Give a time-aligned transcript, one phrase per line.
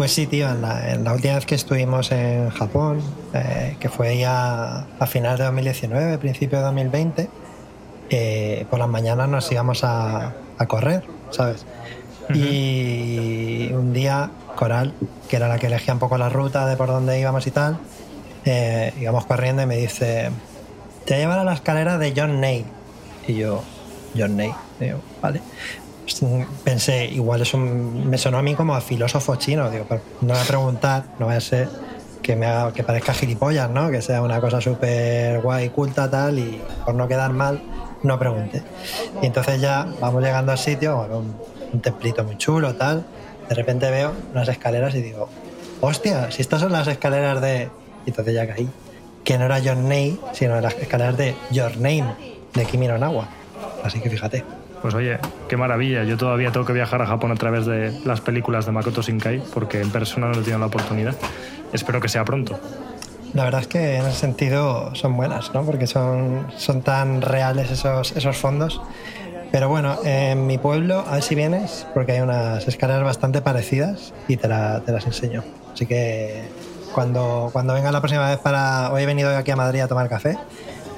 [0.00, 3.02] Pues sí, tío, en la, en la última vez que estuvimos en Japón,
[3.34, 7.28] eh, que fue ya a finales de 2019, principio de 2020,
[8.08, 11.66] eh, por las mañanas nos íbamos a, a correr, ¿sabes?
[12.32, 14.94] Y un día, Coral,
[15.28, 17.76] que era la que elegía un poco la ruta de por dónde íbamos y tal,
[18.46, 20.30] eh, íbamos corriendo y me dice,
[21.04, 22.64] te llevar a la escalera de John Ney.
[23.28, 23.62] Y yo,
[24.16, 25.42] John Ney, digo, vale.
[26.64, 30.34] Pensé, igual es un, me sonó a mí como a filósofo chino, digo, pero no
[30.34, 31.68] voy a preguntar, no voy a ser
[32.22, 33.90] que me que parezca gilipollas, ¿no?
[33.90, 37.62] Que sea una cosa súper guay, culta, tal, y por no quedar mal,
[38.02, 38.62] no pregunté.
[39.22, 41.34] Y entonces ya vamos llegando al sitio, un,
[41.72, 43.04] un templito muy chulo, tal.
[43.48, 45.28] De repente veo unas escaleras y digo,
[45.80, 47.68] hostia, si estas son las escaleras de.
[48.06, 48.68] Y entonces ya caí.
[49.24, 52.14] Que no era John Ney, sino las escaleras de Your Name,
[52.54, 53.28] de Kimi no.
[53.84, 54.44] Así que fíjate.
[54.82, 56.04] Pues oye, qué maravilla.
[56.04, 59.42] Yo todavía tengo que viajar a Japón a través de las películas de Makoto Shinkai,
[59.52, 61.14] porque en persona no he tenido la oportunidad.
[61.72, 62.58] Espero que sea pronto.
[63.34, 65.62] La verdad es que en ese sentido son buenas, ¿no?
[65.64, 68.80] Porque son, son tan reales esos, esos fondos.
[69.52, 74.14] Pero bueno, en mi pueblo, a ver si vienes, porque hay unas escaleras bastante parecidas
[74.28, 75.44] y te, la- te las enseño.
[75.74, 76.42] Así que
[76.94, 78.90] cuando, cuando venga la próxima vez para...
[78.92, 80.38] Hoy he venido aquí a Madrid a tomar café,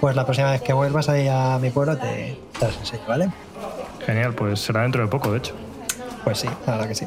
[0.01, 3.29] pues la próxima vez que vuelvas ahí a mi pueblo te, te las enseño, ¿vale?
[4.07, 5.55] Genial, pues será dentro de poco, de hecho.
[6.25, 7.07] Pues sí, la verdad que sí.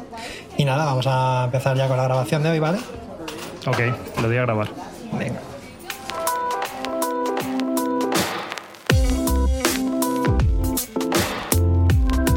[0.56, 2.78] Y nada, vamos a empezar ya con la grabación de hoy, ¿vale?
[3.66, 4.68] Ok, le doy a grabar.
[5.12, 5.40] Venga.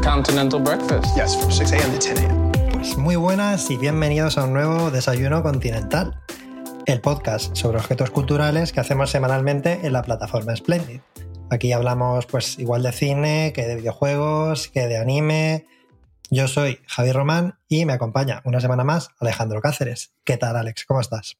[0.02, 1.16] Continental breakfast.
[1.16, 1.98] Yes, from 6 a.m.
[1.98, 2.52] to 10 a.m.
[2.72, 6.20] Pues muy buenas y bienvenidos a un nuevo Desayuno Continental,
[6.86, 11.00] el podcast sobre objetos culturales que hacemos semanalmente en la plataforma Splendid.
[11.50, 15.66] Aquí hablamos pues igual de cine, que de videojuegos, que de anime.
[16.30, 20.14] Yo soy Javi Román y me acompaña una semana más Alejandro Cáceres.
[20.22, 20.84] ¿Qué tal, Alex?
[20.84, 21.36] ¿Cómo estás?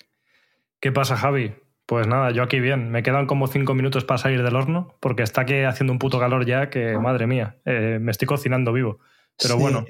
[0.80, 1.54] ¿Qué pasa, Javi?
[1.86, 2.90] Pues nada, yo aquí bien.
[2.90, 6.18] Me quedan como cinco minutos para salir del horno, porque está aquí haciendo un puto
[6.18, 8.98] calor ya que, madre mía, eh, me estoy cocinando vivo.
[9.40, 9.84] Pero Sí, bueno,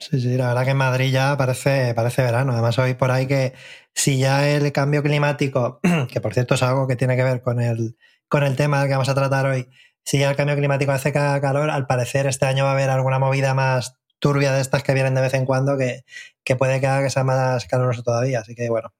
[0.00, 2.52] Sí, sí, la verdad que en Madrid ya parece, parece verano.
[2.52, 3.52] Además, hoy por ahí que
[3.92, 5.78] si ya el cambio climático,
[6.10, 7.96] que por cierto es algo que tiene que ver con el,
[8.30, 9.68] con el tema que vamos a tratar hoy,
[10.04, 13.18] si ya el cambio climático hace calor, al parecer este año va a haber alguna
[13.18, 16.04] movida más turbia de estas que vienen de vez en cuando que,
[16.44, 18.40] que puede que haga que sea más caluroso todavía.
[18.40, 18.94] Así que bueno,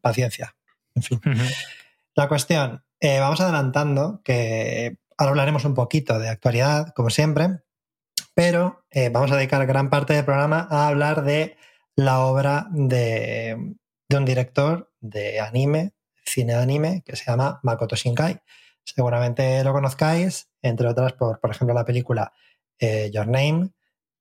[0.00, 0.56] paciencia.
[0.94, 1.20] En fin.
[2.14, 7.60] La cuestión, eh, vamos adelantando que ahora hablaremos un poquito de actualidad, como siempre,
[8.34, 11.56] pero eh, vamos a dedicar gran parte del programa a hablar de
[11.94, 13.74] la obra de,
[14.08, 15.92] de un director de anime,
[16.24, 18.40] cine de anime, que se llama Makoto Shinkai.
[18.84, 22.32] Seguramente lo conozcáis, entre otras por, por ejemplo, la película
[22.78, 23.70] eh, Your Name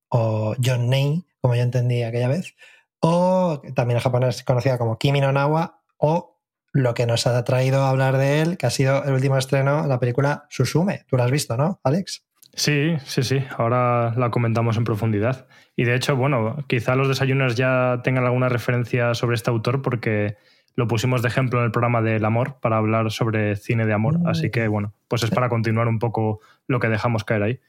[0.10, 2.56] o John Name, como yo entendí aquella vez,
[3.00, 6.40] o también en japonés conocida como Kimi no Nawa, o
[6.74, 9.88] lo que nos ha traído a hablar de él, que ha sido el último estreno,
[9.88, 11.06] la película Susume.
[11.08, 12.24] Tú la has visto, ¿no, Alex?
[12.54, 13.44] Sí, sí, sí.
[13.58, 15.48] Ahora la comentamos en profundidad.
[15.76, 20.38] Y de hecho, bueno, quizá los desayunos ya tengan alguna referencia sobre este autor porque
[20.76, 24.20] lo pusimos de ejemplo en el programa del amor para hablar sobre cine de amor.
[24.20, 24.28] Mm.
[24.28, 27.60] Así que, bueno, pues es para continuar un poco lo que dejamos caer ahí.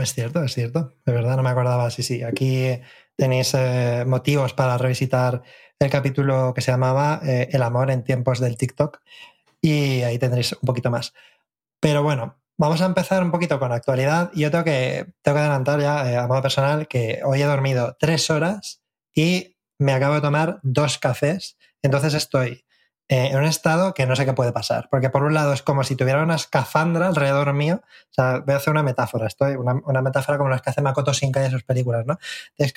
[0.00, 0.94] Es cierto, es cierto.
[1.04, 1.90] De verdad no me acordaba.
[1.90, 2.22] Sí, sí.
[2.22, 2.80] Aquí
[3.16, 5.42] tenéis eh, motivos para revisitar
[5.78, 9.00] el capítulo que se llamaba eh, El amor en tiempos del TikTok
[9.60, 11.12] y ahí tendréis un poquito más.
[11.80, 14.30] Pero bueno, vamos a empezar un poquito con la actualidad.
[14.34, 17.46] Y yo tengo que, tengo que adelantar ya eh, a modo personal que hoy he
[17.46, 18.82] dormido tres horas
[19.14, 21.56] y me acabo de tomar dos cafés.
[21.82, 22.64] Entonces estoy
[23.08, 24.88] eh, en un estado que no sé qué puede pasar.
[24.90, 27.82] Porque por un lado es como si tuviera una escafandra alrededor mío.
[27.84, 29.26] O sea, voy a hacer una metáfora.
[29.26, 32.18] Estoy, una, metáfora como las que hace Makoto Shinkai en sus películas, ¿no?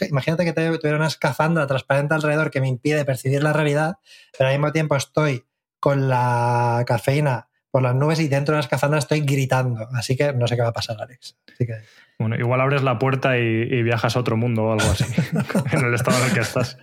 [0.09, 3.99] Imagínate que tuviera una escafandra transparente alrededor que me impide percibir la realidad,
[4.37, 5.45] pero al mismo tiempo estoy
[5.79, 9.87] con la cafeína por las nubes y dentro de la escafandra estoy gritando.
[9.93, 11.37] Así que no sé qué va a pasar, Alex.
[11.53, 11.75] Así que
[12.17, 15.03] Bueno, igual abres la puerta y, viajas a otro mundo o algo así,
[15.71, 16.77] en el estado en el que estás.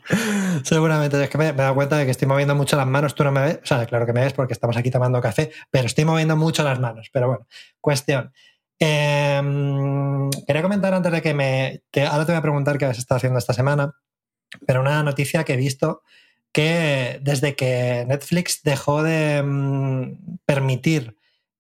[0.63, 3.25] Seguramente, es que me, me dado cuenta de que estoy moviendo mucho las manos, tú
[3.25, 5.87] no me ves, o sea, claro que me ves porque estamos aquí tomando café, pero
[5.87, 7.09] estoy moviendo mucho las manos.
[7.13, 7.47] Pero bueno,
[7.81, 8.31] cuestión.
[8.79, 11.83] Em, quería comentar antes de que me.
[12.11, 13.95] Ahora te voy a preguntar qué has estado haciendo esta semana,
[14.67, 16.03] pero una noticia que he visto
[16.53, 21.17] que desde que Netflix dejó de mm, permitir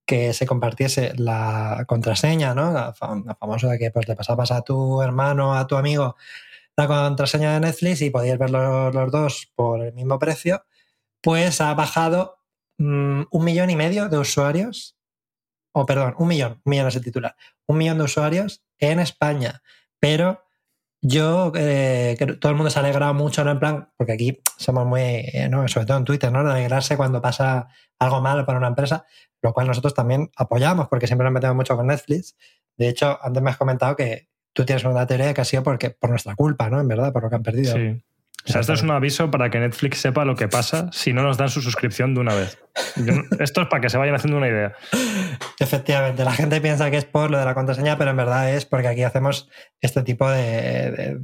[0.06, 2.72] que se compartiese la contraseña, ¿no?
[2.72, 6.16] La, famosa de que pues, le pasabas a tu hermano, a tu amigo,
[6.76, 10.64] la contraseña de Netflix y podías ver los, dos por el mismo precio,
[11.20, 12.38] pues ha bajado
[12.78, 14.96] mm, un millón y medio de usuarios,
[15.72, 19.62] o perdón, un millón, un millón es el titular, un millón de usuarios en España,
[20.00, 20.44] pero
[21.04, 23.50] yo, eh, que todo el mundo se ha alegrado mucho, ¿no?
[23.50, 25.66] En plan, porque aquí somos muy, eh, ¿no?
[25.66, 26.44] sobre todo en Twitter, ¿no?
[26.44, 27.66] De alegrarse cuando pasa
[27.98, 29.04] algo malo para una empresa,
[29.42, 32.36] lo cual nosotros también apoyamos porque siempre nos metemos mucho con Netflix.
[32.76, 35.90] De hecho, antes me has comentado que tú tienes una teoría que ha sido porque,
[35.90, 36.80] por nuestra culpa, ¿no?
[36.80, 37.74] En verdad, por lo que han perdido.
[37.74, 38.00] Sí.
[38.44, 41.22] O sea, esto es un aviso para que Netflix sepa lo que pasa si no
[41.22, 42.58] nos dan su suscripción de una vez.
[43.40, 44.74] esto es para que se vayan haciendo una idea.
[45.60, 48.64] Efectivamente, la gente piensa que es por lo de la contraseña, pero en verdad es
[48.64, 49.48] porque aquí hacemos
[49.80, 51.20] este tipo de,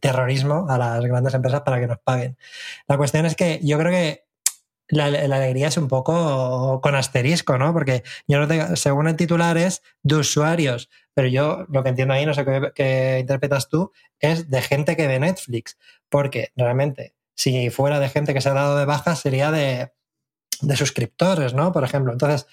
[0.00, 2.38] terrorismo a las grandes empresas para que nos paguen.
[2.86, 4.24] La cuestión es que yo creo que
[4.88, 7.72] la, alegría es un poco con asterisco, ¿no?
[7.72, 12.14] Porque yo no tengo, según el titular es de usuarios, pero yo lo que entiendo
[12.14, 12.44] ahí, no sé
[12.74, 15.76] qué, interpretas tú, es de gente que ve Netflix.
[16.08, 19.92] Porque realmente, si fuera de gente que se ha dado de baja, sería de,
[20.60, 21.72] de suscriptores, ¿no?
[21.72, 22.12] Por ejemplo.
[22.12, 22.46] Entonces,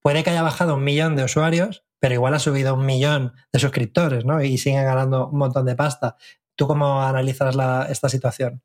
[0.00, 3.60] puede que haya bajado un millón de usuarios, pero igual ha subido un millón de
[3.60, 4.42] suscriptores, ¿no?
[4.42, 6.16] Y siguen ganando un montón de pasta.
[6.56, 8.62] ¿Tú cómo analizas la, esta situación?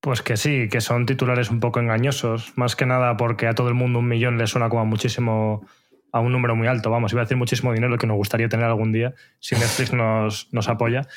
[0.00, 3.68] Pues que sí, que son titulares un poco engañosos, más que nada porque a todo
[3.68, 5.66] el mundo un millón le suena como muchísimo,
[6.14, 8.66] a un número muy alto, vamos, iba a decir muchísimo dinero que nos gustaría tener
[8.66, 11.08] algún día si Netflix nos, nos apoya,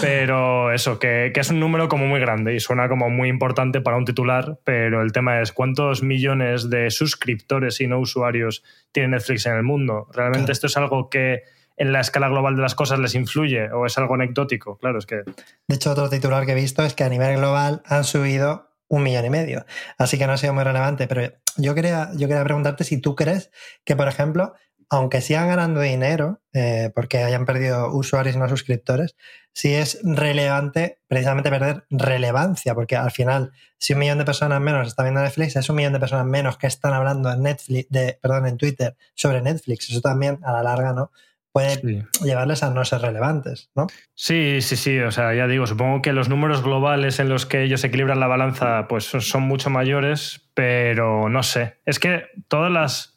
[0.00, 3.80] pero eso, que, que, es un número como muy grande y suena como muy importante
[3.80, 8.62] para un titular, pero el tema es cuántos millones de suscriptores y no usuarios
[8.92, 10.06] tiene Netflix en el mundo.
[10.12, 11.42] Realmente esto es algo que
[11.76, 14.78] en la escala global de las cosas les influye o es algo anecdótico.
[14.78, 15.22] Claro, es que.
[15.66, 19.02] De hecho, otro titular que he visto es que a nivel global han subido un
[19.02, 19.66] millón y medio.
[19.98, 21.06] Así que no ha sido muy relevante.
[21.06, 23.50] Pero yo quería, yo quería preguntarte si tú crees
[23.84, 24.54] que, por ejemplo,
[24.88, 29.16] aunque sigan ganando dinero, eh, porque hayan perdido usuarios y no suscriptores,
[29.52, 34.86] si es relevante precisamente perder relevancia, porque al final, si un millón de personas menos
[34.86, 38.18] está viendo Netflix, es un millón de personas menos que están hablando en Netflix, de,
[38.20, 39.90] perdón, en Twitter sobre Netflix.
[39.90, 41.10] Eso también a la larga, ¿no?
[41.56, 43.86] Puede llevarles a no ser relevantes, ¿no?
[44.14, 44.98] Sí, sí, sí.
[44.98, 48.26] O sea, ya digo, supongo que los números globales en los que ellos equilibran la
[48.26, 51.78] balanza pues son mucho mayores, pero no sé.
[51.86, 53.16] Es que todas las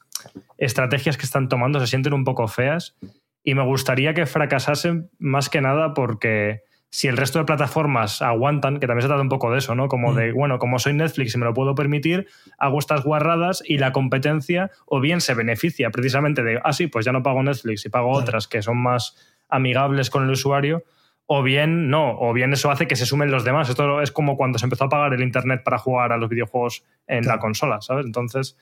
[0.58, 2.96] estrategias que están tomando se sienten un poco feas
[3.44, 8.80] y me gustaría que fracasasen más que nada porque si el resto de plataformas aguantan,
[8.80, 9.88] que también se trata un poco de eso, ¿no?
[9.88, 10.36] Como de, mm.
[10.36, 12.28] bueno, como soy Netflix y me lo puedo permitir,
[12.58, 17.06] hago estas guarradas y la competencia o bien se beneficia precisamente de, ah, sí, pues
[17.06, 19.16] ya no pago Netflix y pago otras que son más
[19.50, 20.84] amigables con el usuario,
[21.32, 23.70] o bien no, o bien eso hace que se sumen los demás.
[23.70, 26.84] Esto es como cuando se empezó a pagar el Internet para jugar a los videojuegos
[27.06, 28.08] en la consola, ¿sabes?
[28.08, 28.58] Entonces,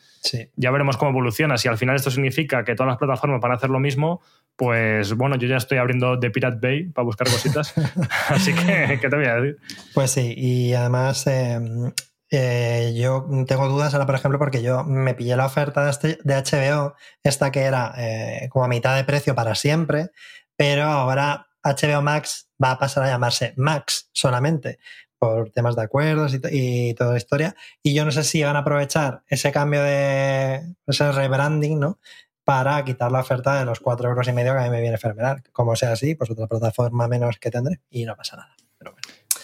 [0.58, 1.58] ya veremos cómo evoluciona.
[1.58, 4.22] Si al final esto significa que todas las plataformas van a hacer lo mismo,
[4.58, 7.74] pues bueno, yo ya estoy abriendo The Pirate Bay para buscar cositas.
[8.28, 9.58] Así que, ¿qué te voy a decir?
[9.94, 11.94] Pues sí, y además em,
[12.32, 16.20] eh, yo tengo dudas ahora, por ejemplo, porque yo me pillé la oferta de, este,
[16.22, 20.10] de HBO, esta que era eh, como a mitad de precio para siempre,
[20.58, 24.80] pero ahora HBO Max va a pasar a llamarse Max solamente
[25.20, 27.56] por temas de acuerdos y, toda la historia.
[27.82, 32.00] Y yo no sé si van a aprovechar ese cambio de ese rebranding, ¿no?
[32.44, 34.98] Para quitar la oferta de los cuatro euros y medio que a mí me viene
[34.98, 35.44] fenomenal.
[35.52, 38.56] Como sea así, pues otra plataforma menos que tendré y no pasa nada.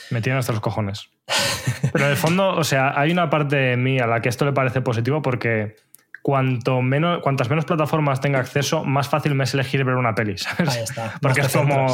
[0.10, 1.10] Me tienen hasta los cojones.
[1.92, 4.54] Pero en el fondo, o sea, hay una parte mía a la que esto le
[4.54, 5.76] parece positivo porque
[6.24, 10.36] cuanto menos, cuantas menos plataformas tenga acceso, más fácil me es elegir ver una peli.
[10.58, 11.14] Ahí está.
[11.22, 11.86] Porque es como.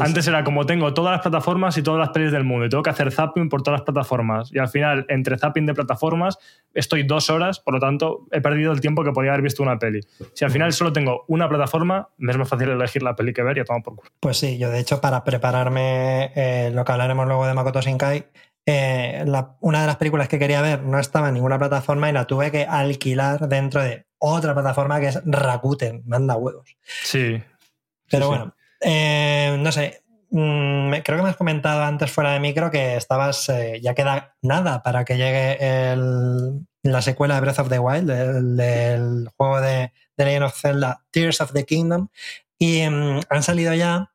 [0.00, 2.82] antes era como tengo todas las plataformas y todas las pelis del mundo y tengo
[2.82, 4.50] que hacer zapping por todas las plataformas.
[4.52, 6.38] Y al final, entre zapping de plataformas,
[6.72, 9.78] estoy dos horas, por lo tanto, he perdido el tiempo que podía haber visto una
[9.78, 10.00] peli.
[10.32, 13.42] Si al final solo tengo una plataforma, me es más fácil elegir la peli que
[13.42, 14.10] ver y a tomar por culo.
[14.20, 18.26] Pues sí, yo de hecho, para prepararme eh, lo que hablaremos luego de Makoto Shinkai,
[18.64, 19.24] eh,
[19.60, 22.50] una de las películas que quería ver no estaba en ninguna plataforma y la tuve
[22.52, 26.76] que alquilar dentro de otra plataforma que es Rakuten, manda huevos.
[27.02, 27.42] Sí.
[28.08, 32.70] Pero bueno, eh, no sé, mm, creo que me has comentado antes fuera de micro
[32.70, 35.58] que estabas, eh, ya queda nada para que llegue
[36.84, 41.40] la secuela de Breath of the Wild, del, juego de, de, Legend of Zelda, Tears
[41.40, 42.08] of the Kingdom,
[42.58, 44.11] y mm, han salido ya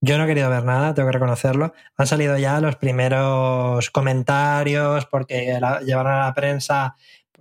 [0.00, 1.72] yo no he querido ver nada, tengo que reconocerlo.
[1.96, 6.94] Han salido ya los primeros comentarios porque llevaron a la prensa.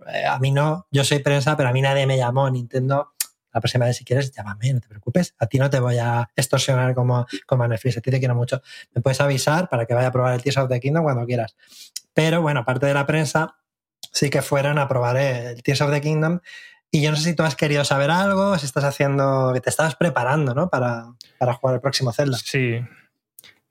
[0.08, 2.50] Eh, a mí no, yo soy prensa, pero a mí nadie me llamó.
[2.50, 3.14] Nintendo,
[3.54, 5.36] la próxima vez si quieres, llámame, no te preocupes.
[5.38, 8.34] A ti no te voy a extorsionar como, como a Netflix, a ti te quiero
[8.34, 8.62] mucho.
[8.94, 11.56] Me puedes avisar para que vaya a probar el Tears of the Kingdom cuando quieras.
[12.14, 13.58] Pero bueno, aparte de la prensa,
[14.12, 16.40] sí que fueron a probar el Tears of the Kingdom.
[16.92, 19.70] Y yo no sé si tú has querido saber algo, si estás haciendo, que te
[19.70, 20.70] estabas preparando, ¿no?
[20.70, 22.38] Para, para jugar el próximo Zelda.
[22.38, 22.82] Sí,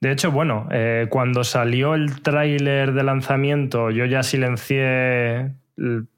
[0.00, 5.52] de hecho, bueno, eh, cuando salió el tráiler de lanzamiento, yo ya silencié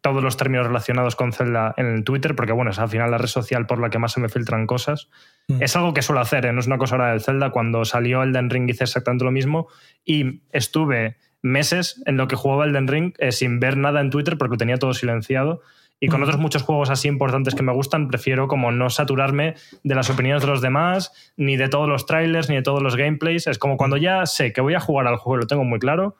[0.01, 3.19] todos los términos relacionados con Zelda en el Twitter, porque bueno, es al final la
[3.19, 5.09] red social por la que más se me filtran cosas.
[5.49, 5.63] Mm.
[5.63, 6.53] Es algo que suelo hacer, ¿eh?
[6.53, 7.51] no es una cosa ahora del Zelda.
[7.51, 9.69] Cuando salió Elden Ring hice exactamente lo mismo
[10.05, 14.39] y estuve meses en lo que jugaba Elden Ring eh, sin ver nada en Twitter
[14.39, 15.63] porque lo tenía todo silenciado.
[16.01, 19.95] Y con otros muchos juegos así importantes que me gustan, prefiero como no saturarme de
[19.95, 23.47] las opiniones de los demás, ni de todos los trailers, ni de todos los gameplays.
[23.47, 26.17] Es como cuando ya sé que voy a jugar al juego lo tengo muy claro,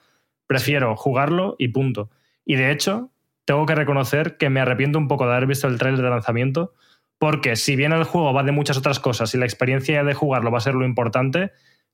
[0.47, 2.09] prefiero jugarlo y punto.
[2.45, 3.11] Y de hecho,
[3.45, 6.73] tengo que reconocer que me arrepiento un poco de haber visto el trailer de lanzamiento,
[7.17, 10.51] porque si bien el juego va de muchas otras cosas y la experiencia de jugarlo
[10.51, 11.51] va a ser lo importante,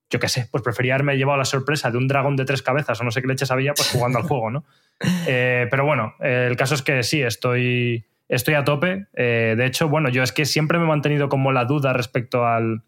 [0.09, 3.00] yo qué sé, pues prefería haberme llevado la sorpresa de un dragón de tres cabezas
[3.01, 4.65] o no sé qué leches había, pues jugando al juego, ¿no?
[5.27, 9.07] Eh, pero bueno, el caso es que sí, estoy, estoy a tope.
[9.13, 12.45] Eh, de hecho, bueno, yo es que siempre me he mantenido como la duda respecto
[12.45, 12.83] al,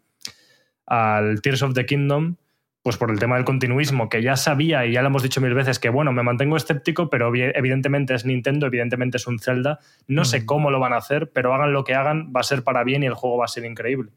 [0.86, 2.36] al Tears of the Kingdom,
[2.82, 5.52] pues por el tema del continuismo, que ya sabía y ya lo hemos dicho mil
[5.52, 9.80] veces que, bueno, me mantengo escéptico, pero evidentemente es Nintendo, evidentemente es un Zelda.
[10.06, 10.46] No sé mm.
[10.46, 13.02] cómo lo van a hacer, pero hagan lo que hagan, va a ser para bien
[13.02, 14.12] y el juego va a ser increíble.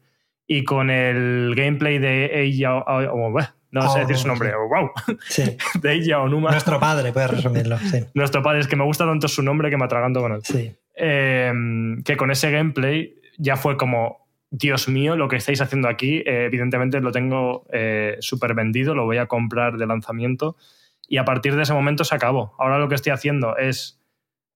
[0.52, 2.84] Y con el gameplay de Eija,
[3.70, 4.90] no sé decir su nombre, wow,
[5.22, 5.56] sí.
[5.80, 6.50] de Eija Onuma.
[6.50, 8.04] Nuestro padre, puedes resumirlo, sí.
[8.12, 10.40] Nuestro padre, es que me gusta tanto su nombre que me atraganto con él.
[10.44, 10.76] Sí.
[10.94, 16.18] Em, que con ese gameplay ya fue como, Dios mío, lo que estáis haciendo aquí,
[16.18, 20.56] eh, evidentemente lo tengo eh, súper vendido, lo voy a comprar de lanzamiento.
[21.08, 22.54] Y a partir de ese momento se acabó.
[22.58, 24.02] Ahora lo que estoy haciendo es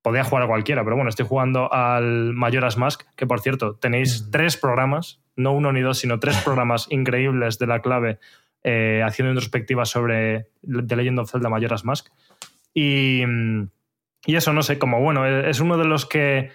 [0.02, 4.28] podía jugar a cualquiera, pero bueno, estoy jugando al Majora's Mask, que por cierto, tenéis
[4.30, 8.18] tres programas, no uno ni dos, sino tres programas increíbles de la clave
[8.64, 12.08] eh, haciendo introspectivas sobre The Legend of Zelda Majora's Mask.
[12.74, 13.22] Y,
[14.26, 16.50] y eso, no sé, como bueno, es uno de los que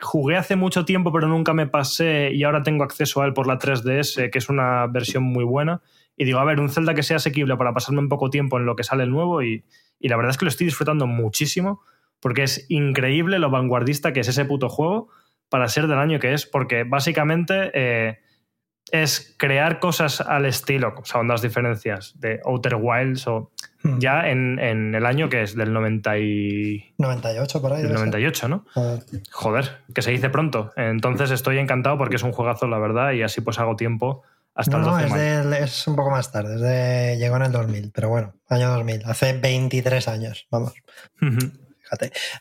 [0.00, 3.46] jugué hace mucho tiempo, pero nunca me pasé y ahora tengo acceso a él por
[3.46, 5.80] la 3DS, que es una versión muy buena.
[6.16, 8.66] Y digo, a ver, un Zelda que sea asequible para pasarme un poco tiempo en
[8.66, 9.64] lo que sale el nuevo y,
[10.00, 11.82] y la verdad es que lo estoy disfrutando muchísimo
[12.20, 15.08] porque es increíble lo vanguardista que es ese puto juego
[15.48, 18.18] para ser del año que es, porque básicamente eh,
[18.90, 23.50] es crear cosas al estilo, o sea, ondas diferencias de Outer Wilds o
[23.82, 23.98] hmm.
[23.98, 24.58] ya en,
[24.94, 26.94] el año que es del 90 y...
[26.98, 27.82] 98 por ahí.
[27.82, 28.64] Del 98, ¿no?
[29.30, 29.78] Joder.
[29.94, 30.72] que se dice pronto.
[30.76, 34.22] Entonces estoy encantado porque es un juegazo, la verdad, y así pues hago tiempo
[34.58, 38.34] hasta el 12 no, es, un poco más tarde, llegó en el 2000, pero bueno,
[38.48, 40.74] año 2000, hace 23 años, vamos.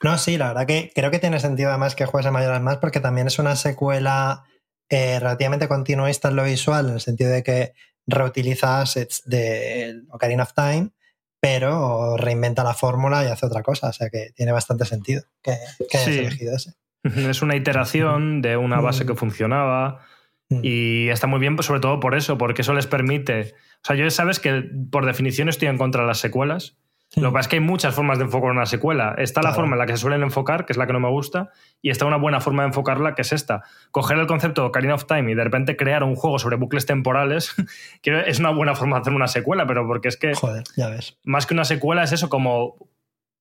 [0.03, 2.77] No, sí, la verdad que creo que tiene sentido además que juegues a Majora's más
[2.77, 4.43] porque también es una secuela
[4.89, 7.73] eh, relativamente continuista en lo visual, en el sentido de que
[8.05, 10.91] reutiliza assets de Ocarina of Time,
[11.39, 13.89] pero reinventa la fórmula y hace otra cosa.
[13.89, 15.57] O sea que tiene bastante sentido que,
[15.89, 16.73] que hayas elegido ese.
[17.29, 20.01] Es una iteración de una base que funcionaba.
[20.49, 23.53] Y está muy bien, pues, sobre todo por eso, porque eso les permite.
[23.83, 26.77] O sea, yo sabes que por definición estoy en contra de las secuelas,
[27.15, 29.15] lo que pasa es que hay muchas formas de enfocar una secuela.
[29.17, 31.09] Está la forma en la que se suelen enfocar, que es la que no me
[31.09, 33.63] gusta, y está una buena forma de enfocarla, que es esta.
[33.91, 36.85] Coger el concepto de Ocarina of Time y de repente crear un juego sobre bucles
[36.85, 37.55] temporales,
[38.01, 40.33] que es una buena forma de hacer una secuela, pero porque es que...
[40.35, 41.17] Joder, ya ves.
[41.23, 42.75] Más que una secuela es eso, como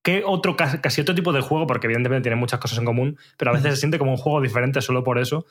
[0.06, 1.66] ¿Qué otro, casi otro tipo de juego?
[1.66, 4.40] Porque evidentemente tiene muchas cosas en común, pero a veces se siente como un juego
[4.40, 5.46] diferente solo por eso.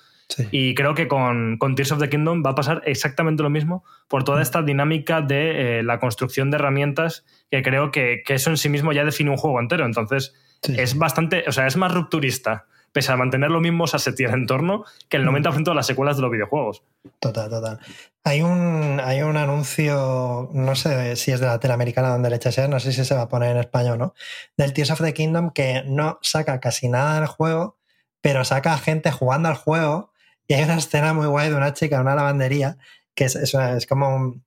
[0.50, 3.84] Y creo que con, con, Tears of the Kingdom va a pasar exactamente lo mismo
[4.08, 8.50] por toda esta dinámica de eh, la construcción de herramientas, que creo que, que, eso
[8.50, 9.86] en sí mismo ya define un juego entero.
[9.86, 14.86] Entonces, es bastante, o sea, es más rupturista pese a mantener lo mismo en entorno
[15.10, 15.64] que el 90% mm.
[15.64, 16.82] de las secuelas de los videojuegos.
[17.20, 17.80] Total, total.
[18.28, 22.38] Hay un, hay un anuncio, no sé si es de la tele americana donde le
[22.38, 24.16] echas, no sé si se va a poner en español, ¿no?
[24.58, 27.78] Del Tears of the Kingdom que no saca casi nada del juego,
[28.22, 30.12] pero saca a gente jugando al juego.
[30.48, 32.78] Y hay una escena muy guay de una chica en una lavandería
[33.14, 34.42] que es, es como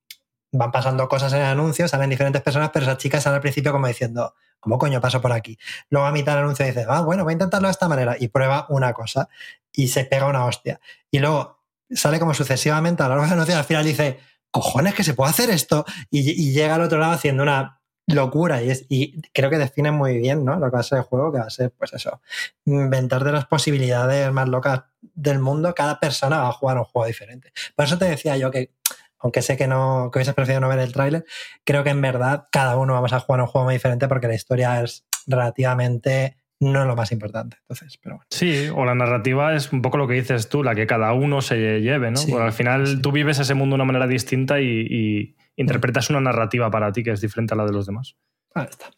[0.52, 3.73] van pasando cosas en el anuncio, salen diferentes personas, pero esa chica sale al principio
[3.73, 5.58] como diciendo, ¿Cómo coño paso por aquí?
[5.88, 8.28] Luego a mitad del anuncio dice, ah, bueno, voy a intentarlo de esta manera y
[8.28, 9.28] prueba una cosa
[9.73, 10.80] y se pega una hostia.
[11.11, 11.58] Y luego
[11.90, 14.18] sale como sucesivamente a lo largo del anuncio y al final dice,
[14.50, 18.71] cojones que se puede hacer esto y, llega al otro lado haciendo una locura y,
[18.71, 20.59] es, y creo que define muy bien ¿no?
[20.59, 22.23] lo que va a ser el juego, que va a ser pues eso,
[22.64, 27.07] inventar de las posibilidades más locas del mundo, cada persona va a jugar un juego
[27.07, 27.52] diferente.
[27.76, 28.73] Por eso te decía yo que
[29.21, 31.25] aunque sé que no que hubieses preferido no ver el tráiler,
[31.64, 34.35] creo que en verdad cada uno vamos a jugar un juego muy diferente porque la
[34.35, 37.57] historia es relativamente no es lo más importante.
[37.62, 38.27] Entonces, pero bueno.
[38.31, 41.41] Sí, o la narrativa es un poco lo que dices tú, la que cada uno
[41.41, 42.17] se lleve, ¿no?
[42.17, 43.00] Sí, Porque al final sí.
[43.00, 47.05] tú vives ese mundo de una manera distinta y, y interpretas una narrativa para ti
[47.05, 48.17] que es diferente a la de los demás.
[48.55, 48.91] Ahí está.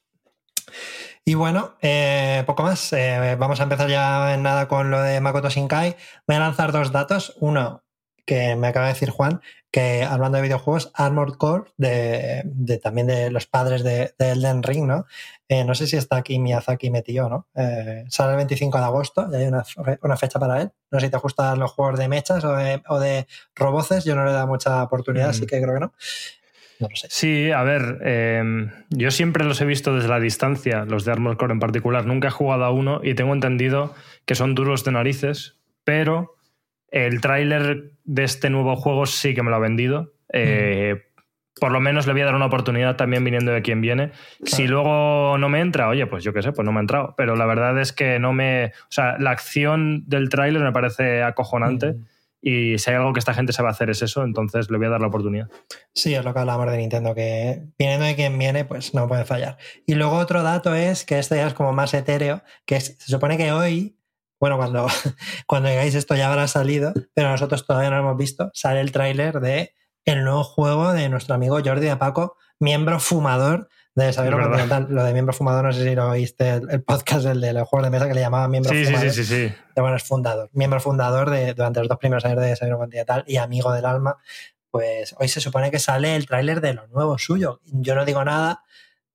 [1.25, 2.93] Y bueno, eh, poco más.
[2.93, 5.97] Eh, vamos a empezar ya en nada con lo de Makoto Shinkai.
[6.27, 7.37] Voy a lanzar dos datos.
[7.41, 7.85] Uno,
[8.25, 9.41] que me acaba de decir Juan,
[9.71, 14.63] que hablando de videojuegos, Armored Core, de, de también de los padres de, de Elden
[14.63, 15.07] Ring, ¿no?
[15.53, 17.49] Eh, no sé si está aquí Miyazaki metido, ¿no?
[17.57, 19.65] Eh, sale el 25 de agosto y hay una,
[20.01, 20.71] una, fecha para él.
[20.93, 23.27] No sé si te gustan los juegos de mechas o de, o de
[23.57, 24.05] roboces.
[24.05, 25.31] Yo no le he dado mucha oportunidad, mm.
[25.31, 25.93] así que creo que no.
[26.79, 27.09] No lo sé.
[27.11, 31.37] Sí, a ver, eh, yo siempre los he visto desde la distancia, los de Armored
[31.37, 32.07] Core en particular.
[32.07, 33.93] Nunca he jugado a uno y tengo entendido
[34.27, 36.37] que son duros de narices, pero
[36.93, 40.13] el tráiler de este nuevo juego sí que me lo ha vendido.
[40.33, 41.10] Eh, mm.
[41.61, 44.09] Por lo menos le voy a dar una oportunidad también viniendo de quien viene.
[44.09, 44.57] Claro.
[44.57, 47.15] Si luego no me entra, oye, pues yo qué sé, pues no me ha entrado.
[47.17, 48.67] Pero la verdad es que no me.
[48.67, 51.93] O sea, la acción del tráiler me parece acojonante.
[51.93, 52.05] Mm.
[52.43, 54.91] Y si hay algo que esta gente sabe hacer es eso, entonces le voy a
[54.91, 55.49] dar la oportunidad.
[55.95, 59.27] Sí, es lo que hablamos de Nintendo, que viniendo de quien viene, pues no puede
[59.27, 59.59] fallar.
[59.87, 63.13] Y luego otro dato es que este ya es como más etéreo, que es, se
[63.13, 63.99] supone que hoy,
[64.39, 64.87] bueno, cuando,
[65.47, 68.91] cuando digáis esto ya habrá salido, pero nosotros todavía no lo hemos visto, sale el
[68.91, 74.87] tráiler de el nuevo juego de nuestro amigo Jordi Apaco, miembro fumador de Saber Continental.
[74.91, 77.69] Lo de miembro fumador, no sé si lo oíste, el, el podcast, el de los
[77.69, 79.11] juegos de mesa que le llamaba miembro sí, fumador.
[79.11, 79.55] Sí, sí, sí, sí.
[79.75, 83.25] De, bueno, es fundador, miembro fundador de, durante los dos primeros años de Saber Continental
[83.27, 84.17] y amigo del alma.
[84.71, 87.61] Pues hoy se supone que sale el tráiler de lo nuevo suyo.
[87.65, 88.63] Yo no digo nada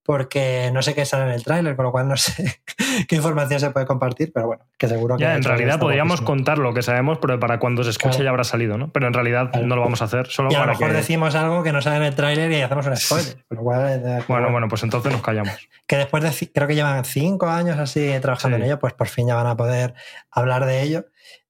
[0.06, 2.62] porque no sé qué sale en el tráiler, con lo cual no sé
[3.08, 5.24] qué información se puede compartir, pero bueno, que seguro que...
[5.24, 8.24] Ya, en realidad podríamos contar lo que sabemos, pero para cuando se escuche claro.
[8.24, 8.90] ya habrá salido, ¿no?
[8.90, 9.66] Pero en realidad claro.
[9.66, 10.98] no lo vamos a hacer, solo y a para lo mejor que...
[10.98, 13.44] decimos algo que no sale en el tráiler y hacemos un spoiler.
[13.48, 15.68] Con lo cual, bueno, bueno, bueno, pues entonces nos callamos.
[15.88, 18.64] Que después de, creo que llevan cinco años así trabajando sí.
[18.64, 19.94] en ello, pues por fin ya van a poder
[20.32, 21.06] hablar de ello.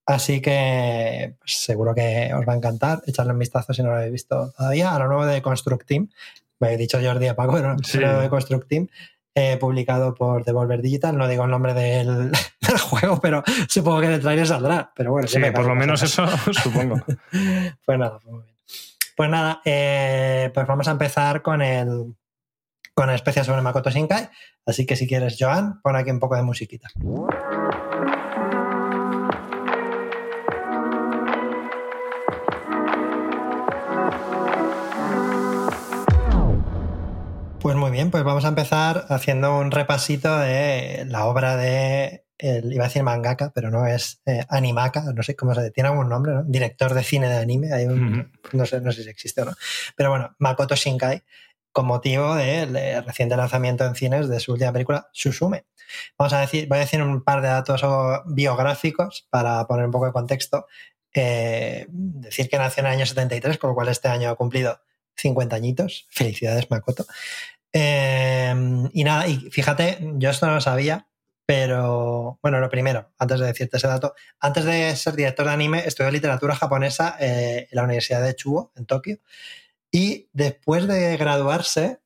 [0.06, 3.96] Así que pues, seguro que os va a encantar echarle un vistazo si no lo
[3.96, 6.10] habéis visto todavía a lo nuevo de Construct Team.
[6.60, 8.00] Me he dicho Jordi a Paco, sí.
[8.00, 8.88] de Construct Team
[9.38, 11.18] eh, publicado por Devolver Digital.
[11.18, 14.92] No digo el nombre del, del, juego, pero supongo que en el trailer saldrá.
[14.96, 16.26] Pero bueno, sí, por lo menos eso
[16.64, 17.04] supongo.
[17.86, 18.56] pues nada, pues muy bien.
[19.16, 22.16] Pues nada, eh, pues vamos a empezar con el
[22.94, 24.30] con el especial sobre Makoto Shinkai.
[24.66, 26.90] Así que si quieres, Joan, pon aquí un poco de musiquita.
[37.96, 42.88] Bien, pues vamos a empezar haciendo un repasito de la obra de, el, iba a
[42.88, 46.44] decir mangaka, pero no es eh, animaka, no sé cómo se tiene algún nombre, ¿no?
[46.44, 48.32] Director de cine de anime, hay un, uh -huh.
[48.52, 49.54] no, sé, no sé si existe o no.
[49.96, 51.24] Pero bueno, Makoto Shinkai,
[51.72, 55.64] con motivo del de reciente lanzamiento en cines de su última película, Susume.
[56.18, 57.82] Vamos a decir, voy a decir un par de datos
[58.26, 60.68] biográficos para poner un poco de contexto.
[61.14, 64.82] Eh, decir que nació en el año 73, con lo cual este año ha cumplido
[65.16, 66.08] 50 añitos.
[66.10, 67.06] Felicidades, Makoto.
[67.78, 68.56] Eh,
[68.94, 71.10] y nada, y fíjate, yo esto no lo sabía,
[71.46, 75.84] pero bueno, lo primero, antes de decirte ese dato, antes de ser director de anime,
[75.86, 79.18] estudió literatura japonesa eh, en la Universidad de Chuo, en Tokio,
[79.92, 82.00] y después de graduarse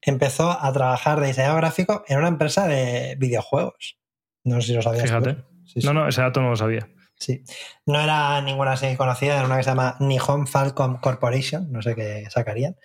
[0.00, 3.98] empezó a trabajar de diseñador gráfico en una empresa de videojuegos.
[4.44, 5.06] No sé si lo sabías.
[5.06, 5.38] Fíjate.
[5.64, 5.86] Sí, sí.
[5.88, 6.88] No, no, ese dato no lo sabía.
[7.18, 7.42] Sí.
[7.84, 11.94] No era ninguna así conocida, era una que se llama Nihon Falcom Corporation, no sé
[11.94, 12.76] qué sacarían,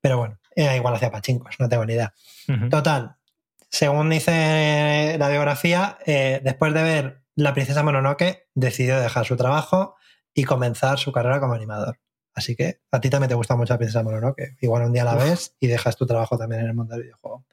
[0.00, 2.12] pero bueno, era igual hacía pachincos, no tengo ni idea.
[2.48, 2.70] Uh -huh.
[2.70, 3.16] Total,
[3.74, 9.96] según dice la biografía, eh, después de ver La princesa Mononoke, decidió dejar su trabajo
[10.32, 11.98] y comenzar su carrera como animador.
[12.34, 14.56] Así que a ti también te gusta mucho La princesa Mononoke.
[14.60, 17.44] Igual un día la ves y dejas tu trabajo también en el mundo del videojuego.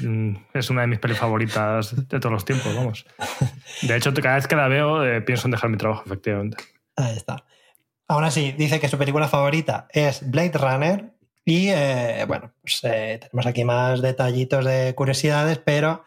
[0.00, 3.06] Mm, es una de mis pelis favoritas de todos los tiempos, vamos.
[3.82, 6.56] De hecho, cada vez que la veo eh, pienso en dejar mi trabajo, efectivamente.
[6.96, 7.44] Ahí está.
[8.08, 11.11] Aún así, dice que su película favorita es Blade Runner
[11.44, 16.04] y, eh, bueno, pues eh, tenemos aquí más detallitos de curiosidades, pero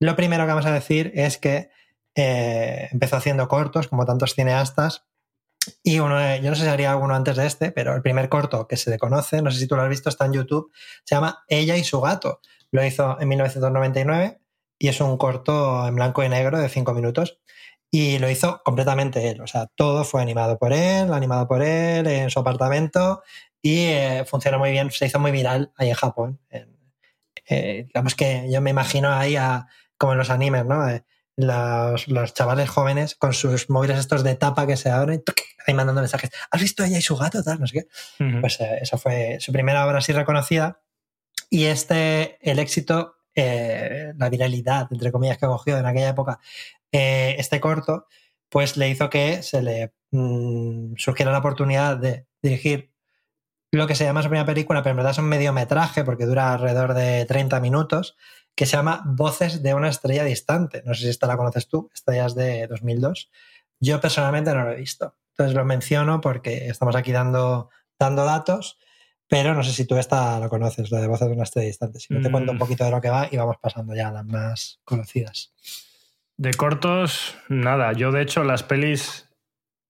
[0.00, 1.70] lo primero que vamos a decir es que
[2.14, 5.04] eh, empezó haciendo cortos, como tantos cineastas,
[5.82, 8.66] y uno, yo no sé si haría alguno antes de este, pero el primer corto
[8.66, 10.72] que se le conoce, no sé si tú lo has visto, está en YouTube,
[11.04, 12.40] se llama Ella y su gato.
[12.70, 14.40] Lo hizo en 1999
[14.78, 17.40] y es un corto en blanco y negro de cinco minutos.
[17.90, 19.40] Y lo hizo completamente él.
[19.40, 23.22] O sea, todo fue animado por él, animado por él en su apartamento
[23.62, 24.90] y eh, funcionó muy bien.
[24.90, 26.40] Se hizo muy viral ahí en Japón.
[27.50, 29.66] Eh, digamos que yo me imagino ahí a,
[29.96, 30.88] como en los animes, ¿no?
[30.88, 31.04] Eh,
[31.36, 35.22] los, los, chavales jóvenes con sus móviles estos de tapa que se abren
[35.66, 36.30] ahí mandando mensajes.
[36.50, 37.42] ¿Has visto ella y su gato?
[37.42, 38.24] Tal, no sé qué.
[38.24, 38.40] Uh -huh.
[38.40, 40.80] Pues eso fue su primera obra así reconocida
[41.48, 46.40] y este, el éxito eh, la viralidad, entre comillas, que cogió en aquella época
[46.90, 48.08] eh, este corto,
[48.48, 52.90] pues le hizo que se le mm, surgiera la oportunidad de dirigir
[53.70, 56.52] lo que se llama su primera película, pero en verdad es un mediometraje porque dura
[56.52, 58.16] alrededor de 30 minutos,
[58.54, 60.82] que se llama Voces de una estrella distante.
[60.84, 63.30] No sé si esta la conoces tú, esta ya es de 2002.
[63.80, 65.14] Yo personalmente no lo he visto.
[65.30, 68.78] Entonces lo menciono porque estamos aquí dando, dando datos,
[69.28, 72.00] pero no sé si tú esta lo conoces, la de Voces de una estrella distante.
[72.00, 72.60] Si no te cuento un mm.
[72.60, 75.52] poquito de lo que va y vamos pasando ya a las más conocidas.
[76.36, 77.92] De cortos, nada.
[77.92, 79.27] Yo, de hecho, las pelis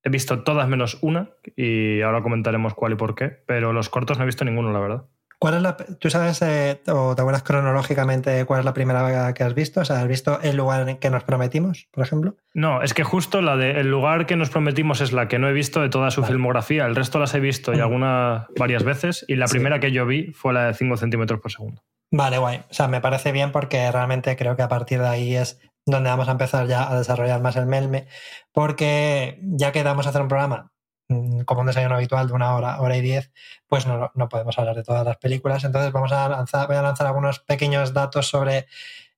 [0.02, 4.18] he visto todas menos una y ahora comentaremos cuál y por qué, pero los cortos
[4.18, 5.04] no he visto ninguno, la verdad.
[5.40, 9.44] ¿Cuál es la, ¿Tú sabes eh, o te acuerdas cronológicamente cuál es la primera que
[9.44, 9.80] has visto?
[9.80, 12.34] O sea, ¿has visto el lugar en que nos prometimos, por ejemplo?
[12.54, 15.48] No, es que justo la de el lugar que nos prometimos es la que no
[15.48, 16.86] he visto de toda su filmografía.
[16.86, 19.24] El resto las he visto y algunas varias veces.
[19.28, 21.84] Y la primera que yo vi fue la de 5 centímetros por segundo.
[22.10, 22.62] Vale, guay.
[22.70, 26.10] O sea, me parece bien porque realmente creo que a partir de ahí es donde
[26.10, 28.06] vamos a empezar ya a desarrollar más el melme.
[28.52, 30.72] Porque ya que vamos a hacer un programa
[31.10, 33.32] Mm, como un desayuno habitual de una hora, hora y diez,
[33.66, 35.64] pues no, podemos hablar de todas las películas.
[35.64, 38.66] Entonces vamos a lanzar, voy a lanzar algunos pequeños datos sobre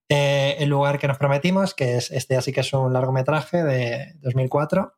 [0.09, 4.13] eh, el lugar que nos prometimos, que es este así que es un largometraje de
[4.21, 4.93] 2004.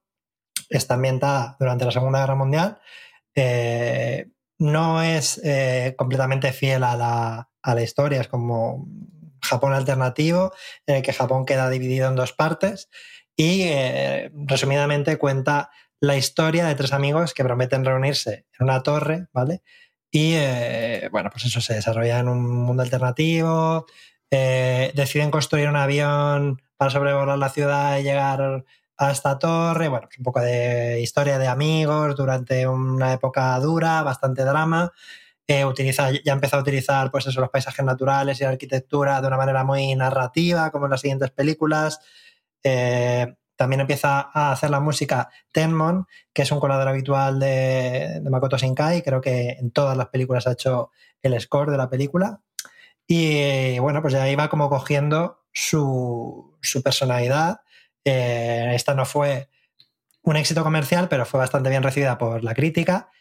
[0.70, 2.80] Está ambientada durante la Segunda Guerra Mundial.
[3.36, 8.86] Eh, no es eh, completamente fiel a la, a la historia, es como
[9.44, 10.54] Japón alternativo,
[10.88, 12.90] en el que Japón queda dividido en dos partes
[13.36, 13.66] y
[14.48, 15.72] resumidamente cuenta
[16.04, 19.62] la historia de tres amigos que prometen reunirse en una torre, ¿vale?
[20.12, 23.86] Y eh, bueno, pues eso se desarrolla en un mundo alternativo,
[24.30, 28.66] eh, deciden construir un avión para sobrevolar la ciudad y llegar
[28.98, 34.44] a esta torre, bueno, un poco de historia de amigos durante una época dura, bastante
[34.44, 34.92] drama.
[35.48, 39.28] Eh, utiliza, ya empezó a utilizar pues eso, los paisajes naturales y la arquitectura de
[39.28, 42.00] una manera muy narrativa, como en las siguientes películas.
[43.56, 49.04] También empieza a hacer la música Tenmon, que es un colador habitual de, Makoto Shinkai.
[49.04, 52.42] Creo que en todas las películas ha hecho el score de la película.
[53.08, 57.62] Y bueno, pues ya iba como cogiendo su, personalidad.
[58.04, 59.50] Eh, esta no fue
[60.24, 63.12] un éxito comercial, pero fue bastante bien recibida por la crítica.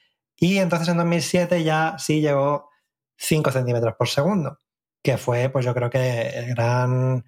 [0.43, 2.69] Y entonces en 2007 ya sí llegó
[3.17, 4.59] 5 centímetros por segundo,
[5.01, 7.25] que fue, pues yo creo que el gran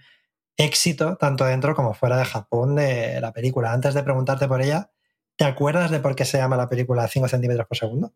[0.57, 3.73] éxito, tanto dentro como fuera de Japón, de la película.
[3.73, 4.91] Antes de preguntarte por ella,
[5.37, 8.15] ¿te acuerdas de por qué se llama la película 5 centímetros por segundo?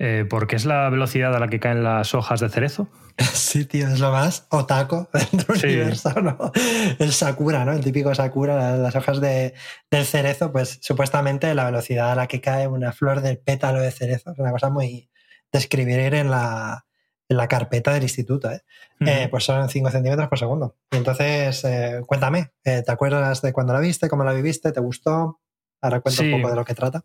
[0.00, 2.88] Eh, porque es la velocidad a la que caen las hojas de cerezo.
[3.32, 6.50] Sí, tío, es lo más otaco dentro del universo, ¿no?
[6.98, 7.72] El Sakura, ¿no?
[7.72, 9.54] El típico Sakura, las hojas de,
[9.88, 13.92] del cerezo, pues supuestamente la velocidad a la que cae una flor del pétalo de
[13.92, 15.10] cerezo es una cosa muy
[15.52, 16.86] describir en la,
[17.28, 18.62] en la carpeta del instituto, ¿eh?
[19.00, 20.76] Eh, pues son 5 centímetros por segundo.
[20.90, 25.40] entonces, eh, cuéntame, ¿te acuerdas de cuando la viste, cómo la viviste, te gustó?
[25.80, 27.04] Ahora cuento un poco de lo que trata.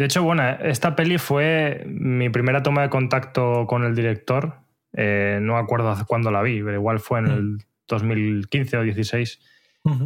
[0.00, 4.54] De hecho, bueno, esta peli fue mi primera toma de contacto con el director.
[4.94, 9.40] no acuerdo cuándo la vi, pero igual fue en el 2015 o 16.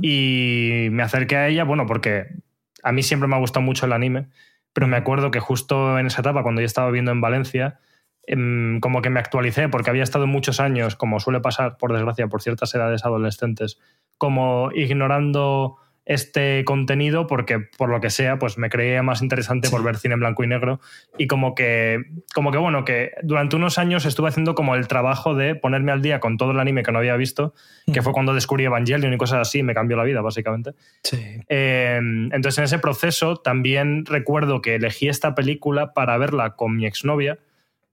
[0.03, 2.27] Y me acerqué a ella, bueno, porque
[2.83, 4.27] a mí siempre me ha gustado mucho el anime,
[4.73, 7.79] pero me acuerdo que justo en esa etapa, cuando yo estaba viviendo en Valencia,
[8.27, 12.27] Em, como que me actualicé porque había estado muchos años, como suele pasar por desgracia
[12.29, 13.79] por ciertas edades adolescentes,
[14.17, 19.83] como ignorando este contenido porque por lo que sea pues me creía más interesante por
[19.83, 20.81] ver cine en blanco y negro.
[21.19, 25.35] Y como que como que bueno que durante unos años estuve haciendo como el trabajo
[25.35, 27.55] de ponerme al día con todo el anime que no había visto
[27.93, 30.73] que fue cuando descubrí Evangelion y cosas así me cambió la vida básicamente.
[31.49, 36.87] Em, entonces en ese proceso también recuerdo que elegí esta película para verla con mi
[36.87, 37.39] exnovia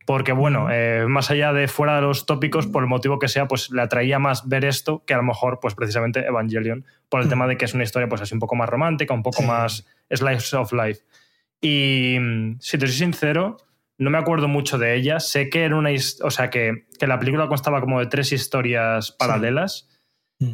[0.06, 3.48] porque bueno, eh, más allá de fuera de los tópicos, por el motivo que sea,
[3.48, 7.30] pues le atraía más ver esto que a lo mejor, pues precisamente Evangelion, por el
[7.30, 9.86] tema de que es una historia pues así un poco más romántica, un poco más
[10.10, 11.02] slice of life.
[11.62, 13.58] Y mm, si te soy sincero,
[13.98, 15.20] no me acuerdo mucho de ella.
[15.20, 15.92] Sé que era una,
[16.24, 19.88] o sea, que, que la película constaba como de tres historias paralelas.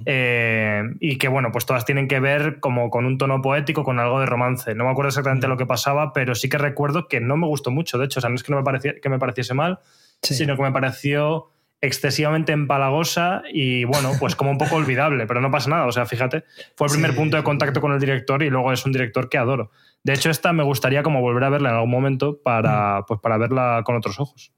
[0.06, 4.00] Eh, y que, bueno, pues todas tienen que ver como con un tono poético, con
[4.00, 4.76] algo de romance.
[4.76, 5.50] No me acuerdo exactamente mm.
[5.50, 7.97] lo que pasaba, pero sí que recuerdo que no me gustó mucho.
[7.97, 9.80] De hecho, o sea, no es que, no me, que me pareciese mal,
[10.21, 15.52] sino que me pareció excesivamente empalagosa y bueno, pues como un poco olvidable, pero no
[15.52, 15.86] pasa nada.
[15.86, 16.43] O sea, fíjate,
[16.76, 19.38] fue el primer punto de contacto con el director y luego es un director que
[19.38, 19.71] adoro.
[20.04, 23.06] De hecho, esta me gustaría como volver a verla en algún momento para, mm.
[23.08, 24.52] pues para verla con otros ojos.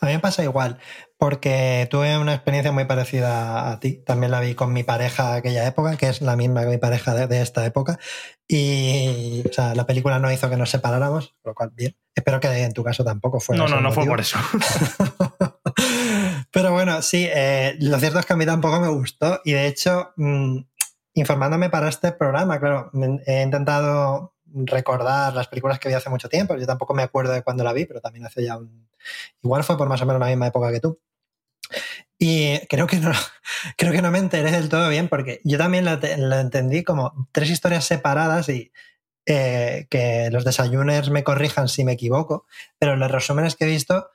[0.00, 0.78] A mí me pasa igual,
[1.18, 4.02] porque tuve una experiencia muy parecida a ti.
[4.04, 6.78] También la vi con mi pareja de aquella época, que es la misma que mi
[6.78, 7.98] pareja de, esta época.
[8.48, 11.96] Y o sea, la película no hizo que nos separáramos, lo cual bien.
[12.14, 13.62] Espero que en tu caso tampoco fuera.
[13.62, 14.38] No, no, no fue por eso.
[16.52, 19.66] Pero bueno, sí, eh, lo cierto es que a mí tampoco me gustó y de
[19.66, 20.58] hecho, mm,
[21.14, 22.90] informándome para este programa, claro,
[23.26, 26.56] he intentado recordar las películas que vi hace mucho tiempo.
[26.56, 28.88] Yo tampoco me acuerdo de cuándo la vi, pero también hace ya un...
[29.42, 31.00] Igual fue por más o menos la misma época que tú.
[32.18, 33.12] Y creo que no,
[33.76, 37.50] creo que no me enteré del todo bien porque yo también lo, entendí como tres
[37.50, 38.72] historias separadas y
[39.26, 42.46] eh, que los desayuners me corrijan si me equivoco,
[42.78, 44.10] pero los resúmenes que he visto,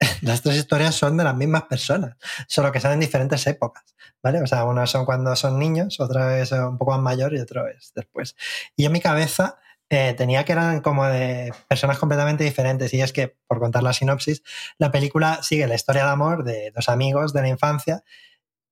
[0.22, 3.84] las tres historias son de las mismas personas, solo que son en diferentes épocas,
[4.22, 4.40] ¿vale?
[4.40, 7.70] O sea, una son cuando son niños, otra es un poco más mayor y otra
[7.70, 8.36] es después.
[8.76, 9.58] Y en mi cabeza
[9.92, 12.94] eh, tenía que eran como de personas completamente diferentes.
[12.94, 14.42] Y es que, por contar la sinopsis,
[14.78, 18.04] la película sigue la historia de amor de dos amigos de la infancia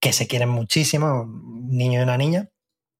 [0.00, 2.50] que se quieren muchísimo, un niño y una niña.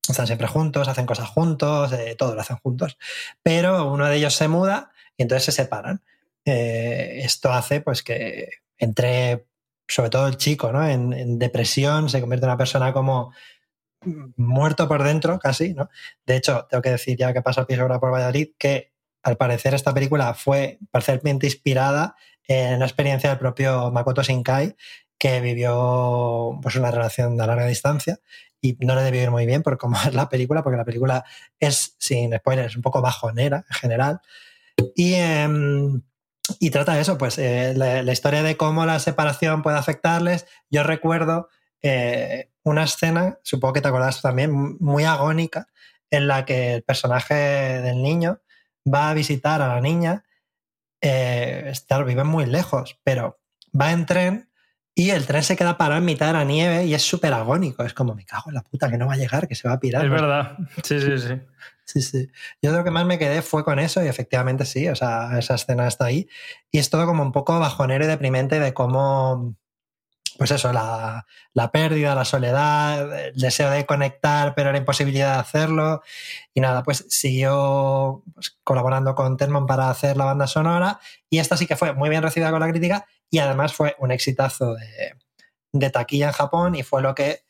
[0.09, 2.99] Están siempre juntos, hacen cosas juntos, eh, todo lo hacen juntos.
[3.43, 6.03] Pero uno de ellos se muda y entonces se separan.
[6.45, 9.47] Eh, esto hace pues que entre,
[9.87, 10.85] sobre todo el chico, ¿no?
[10.89, 13.33] en, en depresión, se convierte en una persona como
[14.37, 15.89] muerto por dentro, casi, ¿no?
[16.27, 19.75] De hecho, tengo que decir ya que pasa piso ahora por Valladolid, que al parecer
[19.75, 24.77] esta película fue parcialmente inspirada en la experiencia del propio Makoto Shinkai,
[25.19, 28.21] que vivió pues, una relación a larga distancia
[28.61, 31.25] y no le debió ir muy bien por cómo es la película, porque la película
[31.59, 34.21] es, sin spoilers, un poco bajonera en general.
[34.95, 36.03] Y, em,
[36.61, 40.47] y trata eso, pues eh, la, la, historia de cómo la separación puede afectarles.
[40.71, 41.49] Yo recuerdo
[41.83, 45.69] eh, una escena, supongo que te acuerdas también, muy agónica,
[46.11, 48.41] en la que el personaje del niño
[48.93, 50.25] va a visitar a la niña.
[51.01, 51.73] Eh,
[52.07, 53.39] viven muy lejos, pero
[53.79, 54.49] va en tren
[54.99, 57.85] y el tren se queda parado en mitad de la nieve y es súper agónico.
[57.85, 59.75] Es como, me cago en la puta, que no va a llegar, que se va
[59.75, 60.05] a pirar.
[60.05, 60.57] Es verdad.
[60.83, 61.35] Sí, sí, sí.
[61.85, 62.31] Sí, sí.
[62.61, 65.55] Yo lo que más me quedé fue con eso y efectivamente sí, o sea, esa
[65.55, 66.29] escena está ahí.
[66.71, 69.57] Y es todo como un poco bajonero y deprimente de cómo
[70.39, 71.27] pues eso, la,
[71.73, 76.01] pérdida, la soledad, el deseo de conectar, pero la imposibilidad de hacerlo.
[76.55, 81.01] Y nada, pues siguió pues, colaborando con Telmon para hacer la banda sonora.
[81.29, 84.13] Y esta sí que fue muy bien recibida con la crítica y además fue un
[84.13, 85.17] exitazo de,
[85.73, 87.43] de taquilla en Japón y fue lo que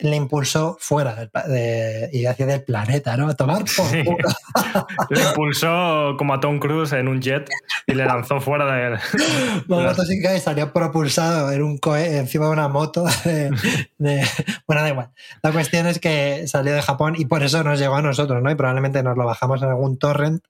[0.00, 3.28] le impulsó fuera de, y hacia del planeta, ¿no?
[3.28, 3.86] A tomar por
[5.10, 7.48] Le impulsó como a Tom Cruise en un jet
[7.86, 8.98] y le lanzó fuera de.
[9.66, 13.06] Bueno, y salió propulsado en un cohe encima de una moto.
[13.24, 14.24] De,
[14.66, 15.10] bueno, da igual.
[15.42, 18.50] La cuestión es que salió de Japón y por eso nos llegó a nosotros, ¿no?
[18.50, 20.44] Y probablemente nos lo bajamos en algún torrent.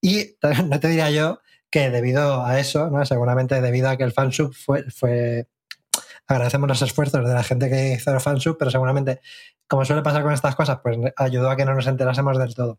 [0.00, 1.40] Y no te diría yo
[1.70, 3.04] que debido a eso, ¿no?
[3.04, 5.46] Seguramente debido a que el fansub fue, fue
[6.26, 9.20] agradecemos los esfuerzos de la gente que hizo el fansub, pero seguramente,
[9.68, 12.78] como suele pasar con estas cosas, pues ayudó a que no nos enterásemos del todo.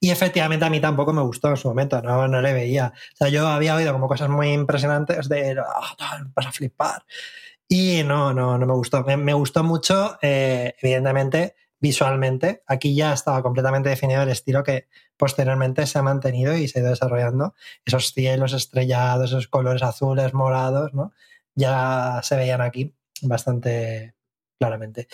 [0.00, 2.92] Y efectivamente a mí tampoco me gustó en su momento, no, no le veía.
[3.14, 7.04] O sea, yo había oído como cosas muy impresionantes de, oh, vas a flipar.
[7.68, 9.04] Y no, no, no me gustó.
[9.04, 12.62] Me, gustó mucho, eh, evidentemente, visualmente.
[12.66, 16.82] Aquí ya estaba completamente definido el estilo que posteriormente se ha mantenido y se ha
[16.82, 17.54] ido desarrollando.
[17.84, 21.12] Esos cielos estrellados, esos colores azules, morados, ¿no?
[21.58, 24.14] Ya se veían aquí bastante
[24.58, 25.08] claramente.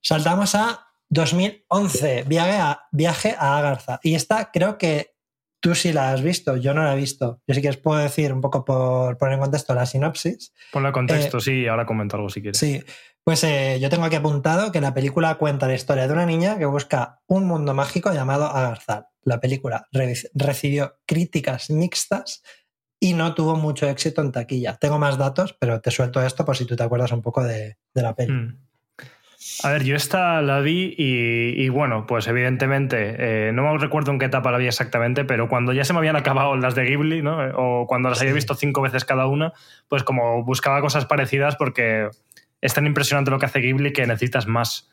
[0.00, 4.00] Saltamos a 2011, viaje a, viaje a Agartha.
[4.02, 5.14] Y esta creo que
[5.60, 7.40] tú sí la has visto, yo no la he visto.
[7.46, 10.52] Yo sí que os puedo decir un poco por poner en contexto la sinopsis.
[10.72, 12.58] Ponle contexto, eh, sí, ahora comento algo si quieres.
[12.58, 12.82] Sí,
[13.22, 16.58] pues eh, yo tengo aquí apuntado que la película cuenta la historia de una niña
[16.58, 19.10] que busca un mundo mágico llamado Agartha.
[19.22, 19.88] La película
[20.34, 22.42] recibió críticas mixtas
[23.04, 24.76] y no tuvo mucho éxito en taquilla.
[24.76, 27.76] Tengo más datos, pero te suelto esto por si tú te acuerdas un poco de,
[27.92, 28.32] la peli.
[28.32, 28.58] Mm.
[29.62, 34.18] A ver, yo esta la vi y, bueno, pues evidentemente, eh, no me recuerdo en
[34.18, 37.20] qué etapa la vi exactamente, pero cuando ya se me habían acabado las de Ghibli,
[37.20, 37.40] ¿no?
[37.56, 39.52] O cuando las había visto cinco veces cada una,
[39.88, 42.08] pues como buscaba cosas parecidas porque
[42.62, 44.88] es tan impresionante lo que hace Ghibli que necesitas más.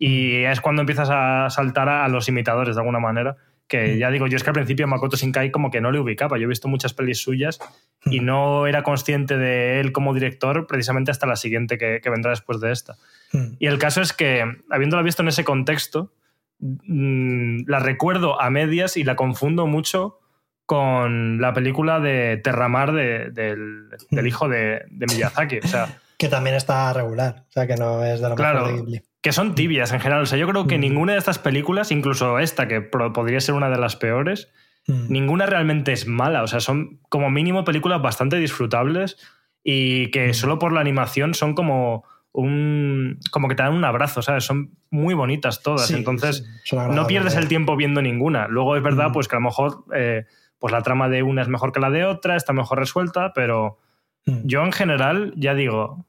[0.00, 0.50] Y mm.
[0.50, 3.36] es cuando empiezas a saltar a los imitadores de alguna manera
[3.72, 3.98] que mm.
[3.98, 6.36] ya digo, yo es que al principio Makoto Shinkai como que no le ubicaba.
[6.36, 7.58] Yo he visto muchas pelis suyas
[8.04, 8.24] y mm.
[8.26, 12.70] no era consciente de él como director precisamente hasta la siguiente que, vendrá después de
[12.70, 12.96] esta.
[13.32, 13.54] Mm.
[13.58, 16.12] Y el caso es que, habiéndola visto en ese contexto,
[16.60, 20.20] la recuerdo a medias y la confundo mucho
[20.66, 23.88] con la película de Terramar del,
[24.26, 25.60] hijo de, Miyazaki.
[25.64, 28.74] O sea, que también está regular, o sea que no es de lo claro, mejor
[28.74, 30.22] de Ghibli que son tibias en general.
[30.22, 30.80] O sea, yo creo que mm.
[30.80, 34.50] ninguna de estas películas, incluso esta, que podría ser una de las peores,
[34.88, 35.06] mm.
[35.08, 36.42] ninguna realmente es mala.
[36.42, 39.16] O sea, son como mínimo películas bastante disfrutables
[39.62, 40.34] y que mm.
[40.34, 43.20] solo por la animación son como un.
[43.30, 44.42] como que te dan un abrazo, ¿sabes?
[44.44, 45.92] Son muy bonitas todas.
[45.92, 48.48] Entonces, no pierdes el tiempo viendo ninguna.
[48.48, 50.26] Luego es verdad, pues que a lo mejor eh,
[50.58, 53.78] pues la trama de una es mejor que la de otra, está mejor resuelta, pero
[54.24, 56.06] yo en general, ya digo,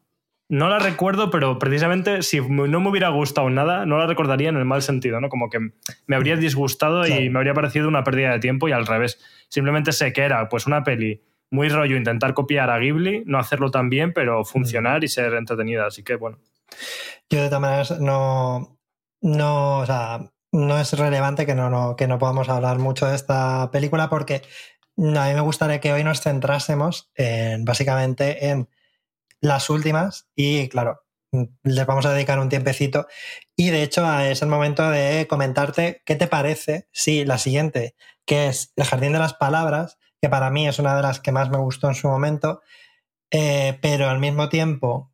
[0.49, 4.58] no la recuerdo, pero precisamente si no me hubiera gustado nada, no la recordaría en
[4.58, 5.29] el mal sentido, ¿no?
[5.29, 5.60] Como que
[6.06, 9.19] me habría disgustado y me habría parecido una pérdida de tiempo y al revés.
[9.49, 13.71] Simplemente sé que era pues una peli muy rollo intentar copiar a Ghibli, no hacerlo
[13.71, 15.86] tan bien, pero funcionar y ser entretenida.
[15.86, 16.39] Así que bueno.
[17.29, 18.79] Yo de todas maneras no,
[19.21, 23.69] no, o sea, no es relevante que no, que no podamos hablar mucho de esta
[23.71, 24.41] película porque
[24.97, 28.67] a mí me gustaría que hoy nos centrásemos en, básicamente en
[29.43, 31.01] las últimas y claro,
[31.63, 33.08] les vamos a dedicar un tiempecito.
[33.56, 38.47] Y de hecho es el momento de comentarte qué te parece si la siguiente, que
[38.47, 41.49] es El Jardín de las Palabras, que para mí es una de las que más
[41.49, 42.62] me gustó en su momento,
[43.32, 45.12] eh, pero al mismo tiempo,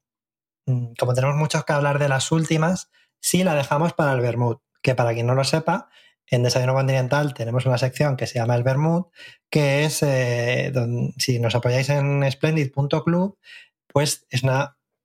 [0.67, 4.57] mm, como tenemos mucho que hablar de las últimas, sí la dejamos para el Bermud,
[4.83, 5.89] que para quien no lo sepa,
[6.27, 9.05] en Desayuno Continental tenemos una sección que se llama el Bermud,
[9.49, 10.71] que es, eh,
[11.17, 13.39] si nos apoyáis en splendid.club,
[13.91, 14.51] pues es un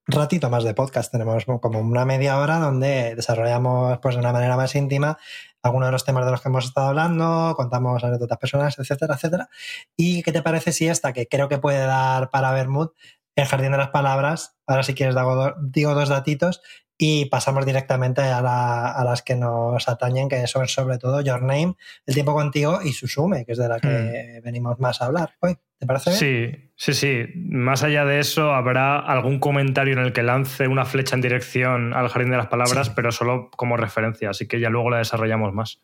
[0.07, 1.11] ratito más de podcast.
[1.11, 5.19] Tenemos como una media hora donde desarrollamos pues, de una manera más íntima
[5.65, 9.49] algunos de los temas de los que hemos estado hablando, contamos anécdotas personales, etcétera, etcétera.
[9.97, 12.91] ¿Y qué te parece si esta, que creo que puede dar para Bermud,
[13.35, 15.17] el jardín de las palabras, ahora si quieres
[15.63, 16.61] digo dos datitos,
[16.99, 21.75] y pasamos directamente a, las que nos atañen, que son sobre todo Your Name,
[22.07, 24.45] El tiempo contigo y Susume, que es de la que hmm.
[24.45, 25.57] venimos más a hablar hoy.
[25.79, 26.21] ¿Te parece bien?
[26.21, 27.25] Sí, sí, sí.
[27.37, 31.95] Más allá de eso, habrá algún comentario en el que lance una flecha en dirección
[31.95, 35.53] al Jardín de las Palabras, pero solo como referencia, así que ya luego la desarrollamos
[35.53, 35.81] más.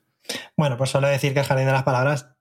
[0.57, 2.37] Bueno, pues solo decir que el Jardín de las Palabras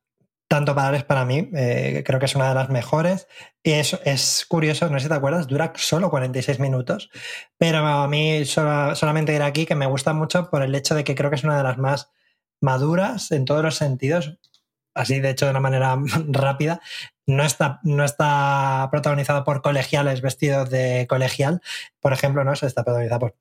[0.49, 3.27] tanto para para mí, eh, creo que es una de las mejores.
[3.63, 7.12] Y es, es curioso, no sé si te acuerdas, dura solo 46 minutos,
[7.57, 11.13] pero a mí solamente ir aquí que me gusta mucho por el hecho de que
[11.13, 12.12] creo que es una de las más
[12.62, 14.39] maduras en todos los sentidos,
[14.95, 16.81] así de hecho de una manera rápida.
[17.29, 21.61] No está, no está protagonizado por colegiales vestidos de colegial,
[21.99, 23.35] por ejemplo, no está protagonizado por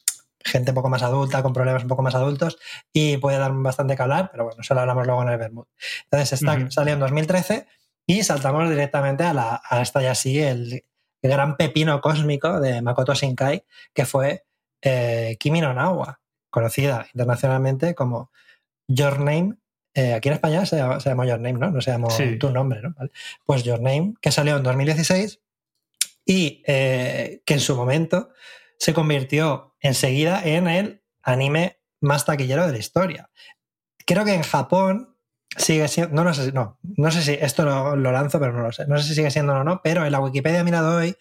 [0.44, 2.58] gente un poco más adulta, con problemas un poco más adultos,
[2.92, 5.64] y puede dar bastante que hablar, pero bueno, eso lo hablamos luego en el Bermud.
[6.04, 7.66] Entonces, está, salió en 2013
[8.06, 10.84] y saltamos directamente a, la, a esta ya sí, el,
[11.22, 14.44] gran pepino cósmico de Makoto Shinkai, que fue
[14.82, 16.20] eh, Kimi no Nawa,
[16.50, 18.30] conocida internacionalmente como
[18.86, 19.56] Your Name.
[19.98, 21.72] Eh, aquí en España se, llama Your Name, ¿no?
[21.72, 22.06] No se llama
[22.38, 22.94] tu nombre, ¿no?
[23.44, 25.40] Pues Your Name, que salió en 2016
[26.24, 28.30] y eh, que en su momento
[28.78, 33.30] se convirtió enseguida en el anime más taquillero de la historia.
[34.06, 35.16] Creo que en Japón
[35.56, 38.86] sigue siendo, no, sé, no, no sé si esto lo, lanzo, pero no lo sé,
[38.86, 41.16] no sé si sigue siendo o no, pero en la Wikipedia he mirado hoy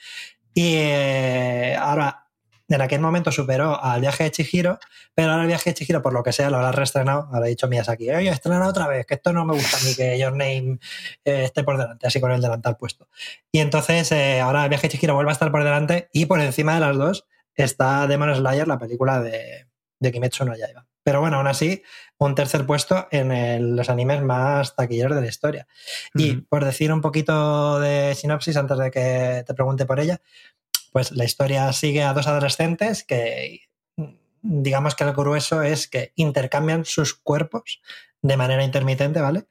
[0.54, 2.27] y eh, ahora
[2.70, 4.80] en aquel momento superó al viaje de Chihiro,
[5.14, 7.30] pero ahora el viaje de Chihiro, por lo que sea, lo habrá reestrenado.
[7.44, 10.32] He dicho Miyazaki, oye, estrena otra vez, que esto no me gusta ni que Your
[10.32, 10.80] Name
[11.24, 13.08] eh, esté por delante, así con el delantal puesto.
[13.52, 16.42] Y entonces eh, ahora el viaje de Chihiro vuelve a estar por delante y por
[16.42, 17.26] encima de las dos
[17.56, 19.68] está Demon Slayer, la película de,
[20.00, 20.86] de Kimetsu no Yaiba.
[21.08, 21.84] Pero bueno, aún así,
[22.18, 25.66] un tercer puesto en los animes más taquilleros de la historia.
[26.14, 30.20] Y por decir un poquito de sinopsis antes de que te pregunte por ella,
[30.92, 33.62] pues la historia sigue a dos adolescentes que
[34.42, 37.82] digamos que el grueso es que intercambian sus cuerpos
[38.22, 39.48] de manera intermitente, ¿vale?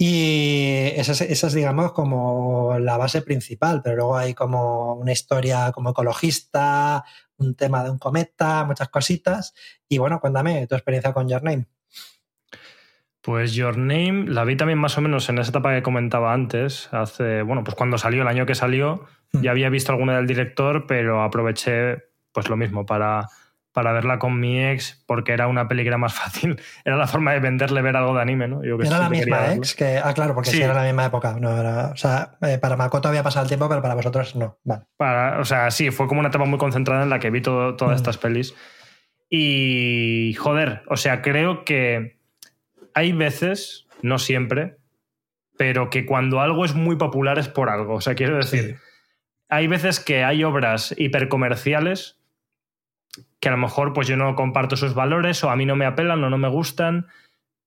[0.00, 5.90] Y esa es, digamos, como la base principal, pero luego hay como una historia como
[5.90, 7.04] ecologista,
[7.36, 9.54] un tema de un cometa, muchas cositas.
[9.88, 11.66] Y bueno, cuéntame tu experiencia con Your Name.
[13.22, 16.88] Pues Your Name la vi también más o menos en esa etapa que comentaba antes,
[16.92, 19.06] hace, bueno, pues cuando salió, el año que salió.
[19.32, 23.28] Ya había visto alguna del director, pero aproveché pues lo mismo para
[23.78, 26.60] para verla con mi ex porque era una peli que era más fácil.
[26.84, 28.62] Era la forma de venderle ver algo de anime, ¿no?
[28.62, 30.00] era la misma ex que.
[30.02, 30.60] Ah, claro, porque sí.
[30.60, 31.36] era la misma época.
[31.38, 34.58] No, o sea, eh, para Makoto había pasado el tiempo, pero para vosotros no.
[34.64, 34.82] Vale.
[34.96, 37.80] Para, o sea, sí, fue como una etapa muy concentrada en la que vi todas
[37.80, 37.94] mm.
[37.94, 38.54] estas pelis.
[39.30, 40.34] Y.
[40.34, 42.18] Joder, o sea, creo que
[42.94, 44.78] hay veces, no siempre,
[45.56, 47.94] pero que cuando algo es muy popular es por algo.
[47.94, 48.78] O sea, quiero decir.
[49.48, 52.18] Hay veces que hay obras hipercomerciales
[53.40, 55.86] que a lo mejor pues yo no comparto sus valores o a mí no me
[55.86, 57.06] apelan o no me gustan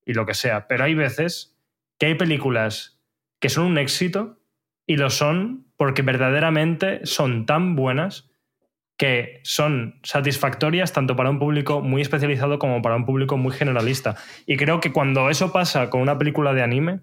[0.06, 0.68] y lo que sea.
[0.68, 1.58] Pero hay veces
[1.98, 3.00] que hay películas
[3.40, 4.40] que son un éxito
[4.86, 8.30] y lo son porque verdaderamente son tan buenas
[8.98, 14.16] que son satisfactorias tanto para un público muy especializado como para un público muy generalista.
[14.46, 17.00] Y creo que cuando eso pasa con una película de anime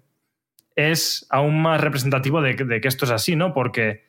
[0.75, 3.53] es aún más representativo de, de que esto es así, ¿no?
[3.53, 4.08] Porque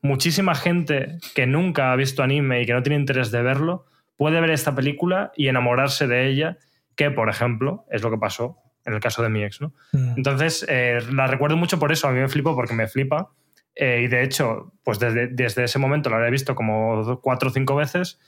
[0.00, 3.86] muchísima gente que nunca ha visto anime y que no tiene interés de verlo
[4.16, 6.58] puede ver esta película y enamorarse de ella,
[6.96, 9.60] que por ejemplo es lo que pasó en el caso de mi ex.
[9.60, 9.72] ¿no?
[9.92, 10.14] Mm.
[10.16, 13.30] Entonces, eh, la recuerdo mucho por eso, a mí me flipo porque me flipa
[13.74, 17.74] y de hecho, pues desde, desde ese momento lo había visto como cuatro o cinco
[17.74, 18.20] veces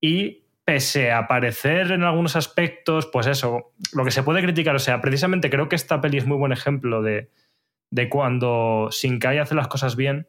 [0.00, 4.80] y pese a parecer en algunos aspectos, pues eso, lo que se puede criticar, o
[4.80, 7.30] sea, precisamente creo que esta peli es muy buen ejemplo de,
[7.90, 10.26] de cuando Shinkai hace las cosas bien,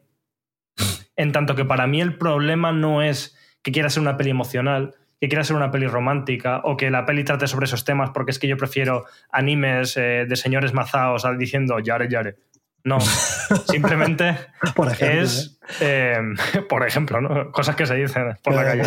[1.16, 4.94] en tanto que para mí el problema no es que quiera ser una peli emocional,
[5.20, 8.32] que quiera ser una peli romántica o que la peli trate sobre esos temas, porque
[8.32, 12.36] es que yo prefiero animes eh, de señores mazaos diciendo yare yare.
[12.84, 12.98] No,
[13.70, 14.36] simplemente
[14.74, 16.18] por ejemplo, es, ¿eh?
[16.18, 17.52] Eh, por ejemplo, ¿no?
[17.52, 18.82] cosas que se dicen por la calle.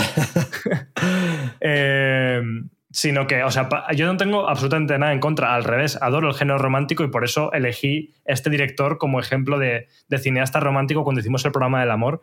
[2.95, 6.33] sino que, o sea, yo no tengo absolutamente nada en contra, al revés, adoro el
[6.33, 11.43] género romántico y por eso elegí este director como ejemplo de, cineasta romántico cuando hicimos
[11.43, 12.21] el programa del amor.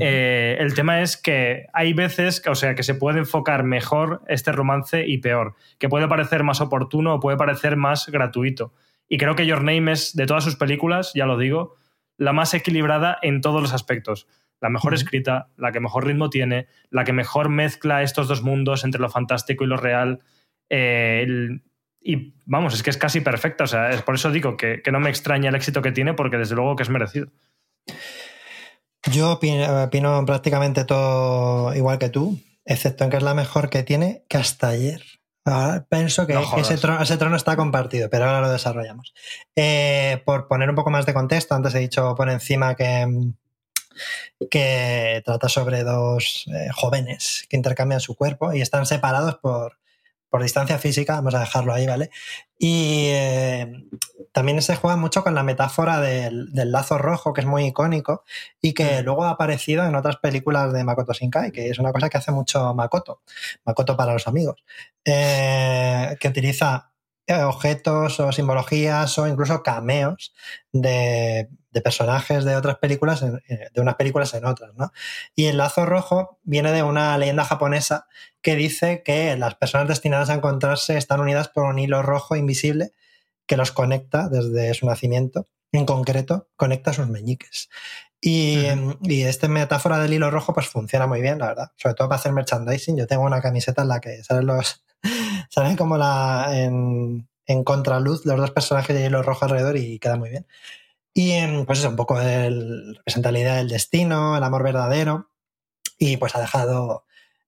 [0.00, 4.52] Eh, el tema es que hay veces, o sea, que se puede enfocar mejor este
[4.52, 8.72] romance y peor, que puede parecer más oportuno o puede parecer más gratuito.
[9.10, 11.74] Y creo que Your Name es, de todas sus películas, ya lo digo,
[12.16, 14.26] la más equilibrada en todos los aspectos
[14.60, 18.84] la mejor escrita, la que mejor ritmo tiene, la que mejor mezcla estos dos mundos
[18.84, 20.20] entre lo fantástico y lo real.
[20.70, 21.60] Eh,
[22.00, 23.64] y vamos, es que es casi perfecta.
[23.64, 26.38] O sea, es por eso digo que, no me extraña el éxito que tiene, porque
[26.38, 27.28] desde luego que es merecido.
[29.10, 34.24] Yo opino, prácticamente todo igual que tú, excepto en que es la mejor que tiene
[34.28, 35.02] que hasta ayer.
[35.44, 39.14] Ahora pienso que, ese, trono, está compartido, pero ahora lo desarrollamos.
[39.54, 43.06] Eh, por poner un poco más de contexto, antes he dicho por encima que,
[44.50, 49.78] que trata sobre dos eh, jóvenes que intercambian su cuerpo y están separados por,
[50.42, 52.10] distancia física, vamos a dejarlo ahí, ¿vale?
[52.58, 53.72] Y eh,
[54.32, 58.22] también se juega mucho con la metáfora del, lazo rojo, que es muy icónico
[58.60, 59.04] y que mm.
[59.06, 62.32] luego ha aparecido en otras películas de Makoto Shinkai, que es una cosa que hace
[62.32, 63.22] mucho Makoto,
[63.64, 64.62] Makoto para los amigos,
[65.06, 66.90] eh, que utiliza
[67.28, 70.32] objetos o simbologías o incluso cameos
[70.72, 74.94] de de personajes de otras películas, eh, de unas películas en otras, ¿no?
[75.34, 78.06] Y el lazo rojo viene de una leyenda japonesa
[78.40, 82.92] que dice que las personas destinadas a encontrarse están unidas por un hilo rojo invisible
[83.44, 85.44] que los conecta desde su nacimiento.
[85.70, 87.68] En concreto, conecta sus meñiques.
[88.22, 88.64] Y,
[89.02, 91.72] y esta metáfora del hilo rojo pues funciona muy bien, la verdad.
[91.76, 92.96] Sobre todo para hacer merchandising.
[92.96, 94.82] Yo tengo una camiseta en la que salen los...
[95.50, 96.48] salen como la...
[96.52, 100.46] En, en contraluz los dos personajes de hilo rojo alrededor y queda muy bien.
[101.18, 101.32] Y
[101.64, 105.30] pues eso, un poco el, representa la idea del destino, el amor verdadero,
[105.96, 107.06] y pues ha dejado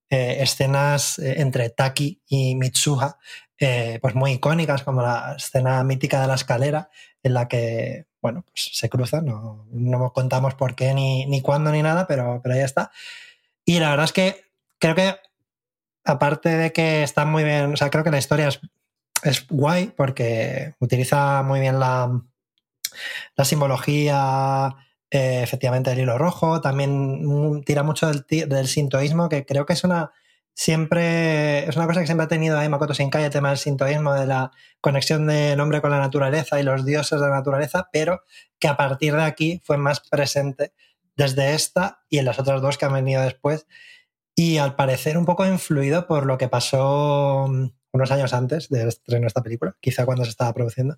[0.09, 3.19] eh, escenas eh, entre Taki y Mitsuha
[3.59, 6.89] eh, pues muy icónicas, como la escena mítica de la escalera,
[7.21, 11.71] en la que, bueno, pues se cruzan, no, no contamos por qué ni, ni cuándo
[11.71, 12.89] ni nada, pero, pero ahí está.
[13.65, 14.45] Y la verdad es que
[14.79, 15.15] creo que,
[16.05, 18.61] aparte de que está muy bien, o sea, creo que la historia es,
[19.21, 22.23] es guay porque utiliza muy bien la,
[23.35, 24.75] la simbología,
[25.11, 30.11] eh, efectivamente, del hilo rojo, también tira mucho del, sintoísmo, que creo que es una
[30.53, 34.13] siempre es una cosa que siempre ha tenido ahí Makoto Shinkai, el tema del sintoísmo,
[34.13, 38.23] de la conexión del hombre con la naturaleza y los dioses de la naturaleza, pero
[38.59, 40.73] que a partir de aquí fue más presente
[41.15, 43.67] desde esta y en las otras dos que han venido después.
[44.35, 48.87] Y al parecer un poco influido por lo que pasó mm, unos años antes del
[48.87, 50.97] estreno de esta película, quizá cuando se estaba produciendo,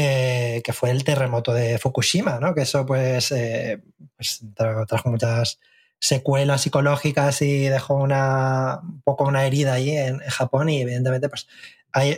[0.00, 2.54] eh, que fue el terremoto de Fukushima, ¿no?
[2.54, 3.82] Que eso pues, eh,
[4.16, 5.58] pues trajo muchas
[5.98, 11.48] secuelas psicológicas y dejó una, un poco una herida ahí en, Japón y evidentemente pues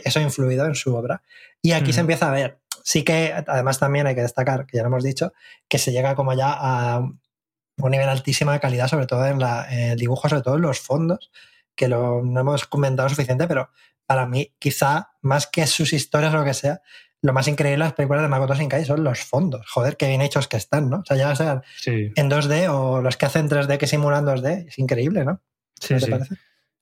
[0.03, 1.23] eso ha influido en su obra.
[1.63, 2.59] Y aquí se empieza a ver.
[2.83, 5.33] Sí que además también hay que destacar, que ya lo hemos dicho,
[5.67, 9.63] que se llega como ya a un nivel altísimo de calidad, sobre todo en, la,
[9.71, 11.31] el dibujo, sobre todo en los fondos,
[11.75, 13.71] que lo, no hemos comentado suficiente, pero
[14.05, 16.81] para mí quizá más que sus historias o lo que sea,
[17.21, 19.69] lo más increíble de las películas de Makoto Shinkai son los fondos.
[19.69, 20.97] Joder, qué bien hechos que están, ¿no?
[20.99, 24.67] O sea, ya sean en 2D o los que hacen 3D que simulan 2D.
[24.67, 25.39] Es increíble, ¿no?
[25.79, 26.09] Sí, sí.
[26.09, 26.35] Parece?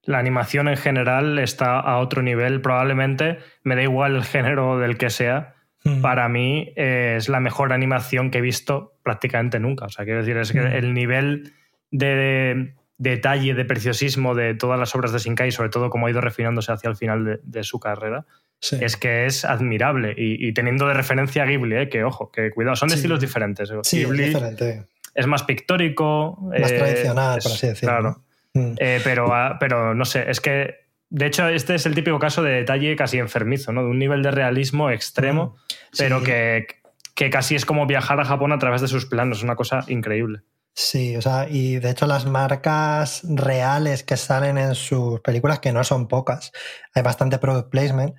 [0.04, 2.62] La animación en general está a otro nivel.
[2.62, 6.02] Probablemente, me da igual el género del que sea, hmm.
[6.02, 9.86] para mí es la mejor animación que he visto prácticamente nunca.
[9.86, 10.74] O sea, quiero decir, es que hmm.
[10.74, 11.54] el nivel
[11.92, 16.22] de, detalle, de preciosismo de todas las obras de Shinkai, sobre todo como ha ido
[16.22, 18.26] refinándose hacia el final de su carrera,
[18.62, 20.14] es que es admirable.
[20.18, 21.90] Y, teniendo de referencia a Ghibli, ¿eh?
[21.90, 23.72] que ojo, que cuidado, son de estilos diferentes.
[23.84, 24.86] Sí, Ghibli es diferente.
[25.16, 26.38] Es más pictórico.
[26.60, 27.94] Más tradicional, por así decirlo.
[27.94, 28.24] Claro.
[28.54, 28.74] Mm.
[28.78, 32.44] Eh, pero, ah, pero no sé, es que de hecho, este es el típico caso
[32.44, 33.82] de detalle casi enfermizo, ¿no?
[33.82, 35.98] De un nivel de realismo extremo, mm.
[35.98, 36.68] pero que,
[37.16, 39.40] que, casi es como viajar a Japón a través de sus planos.
[39.40, 40.42] Es una cosa increíble.
[40.76, 45.74] Sí, o sea, y de hecho las marcas reales que salen en sus películas, que
[45.74, 46.52] no son pocas,
[46.94, 48.16] hay bastante product placement,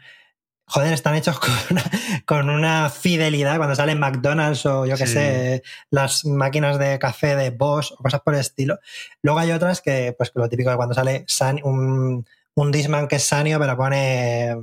[0.70, 1.84] joder, están hechos con una,
[2.24, 5.12] con una fidelidad cuando salen McDonald's o yo qué Sí.
[5.14, 8.78] sé, las máquinas de café de Bosch o cosas por el estilo.
[9.22, 13.16] Luego hay otras que, pues lo típico de cuando sale San- un, un Disman que
[13.16, 14.54] es Sanio, pero pone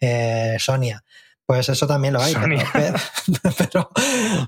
[0.00, 1.02] eh, Sonia.
[1.46, 2.34] Pues eso también lo hay.
[2.72, 2.94] Pero,
[3.58, 3.90] pero,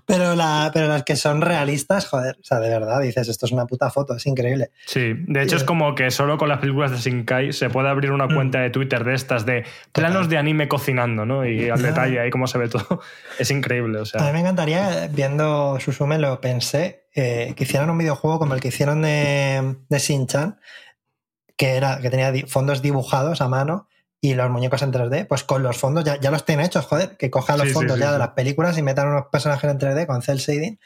[0.05, 3.53] pero, la- pero las que son realistas, joder, o sea, de verdad, dices, esto es
[3.53, 4.73] una puta foto, es increíble.
[4.87, 8.11] Sí, de hecho es como que solo con las películas de Shinkai se puede abrir
[8.11, 8.35] una Mm.
[8.35, 11.47] cuenta de Twitter de estas de planos de anime cocinando, ¿no?
[11.47, 13.01] Y al detalle ahí cómo se ve todo.
[13.39, 14.33] Es increíble, o A mí sea.
[14.33, 19.03] me encantaría, viendo Susume, lo pensé, eh, que hicieran un videojuego como el que hicieron
[19.03, 20.59] de, de Shin-Chan,
[21.57, 23.89] que, era, que tenía fondos dibujados a mano
[24.21, 27.17] y los muñecos en 3D, pues con los fondos ya, ya los tienen hechos, joder,
[27.17, 29.79] que cojan los Sí, fondos sí, ya de las películas y metan unos personajes en
[29.79, 30.79] 3D con cel shading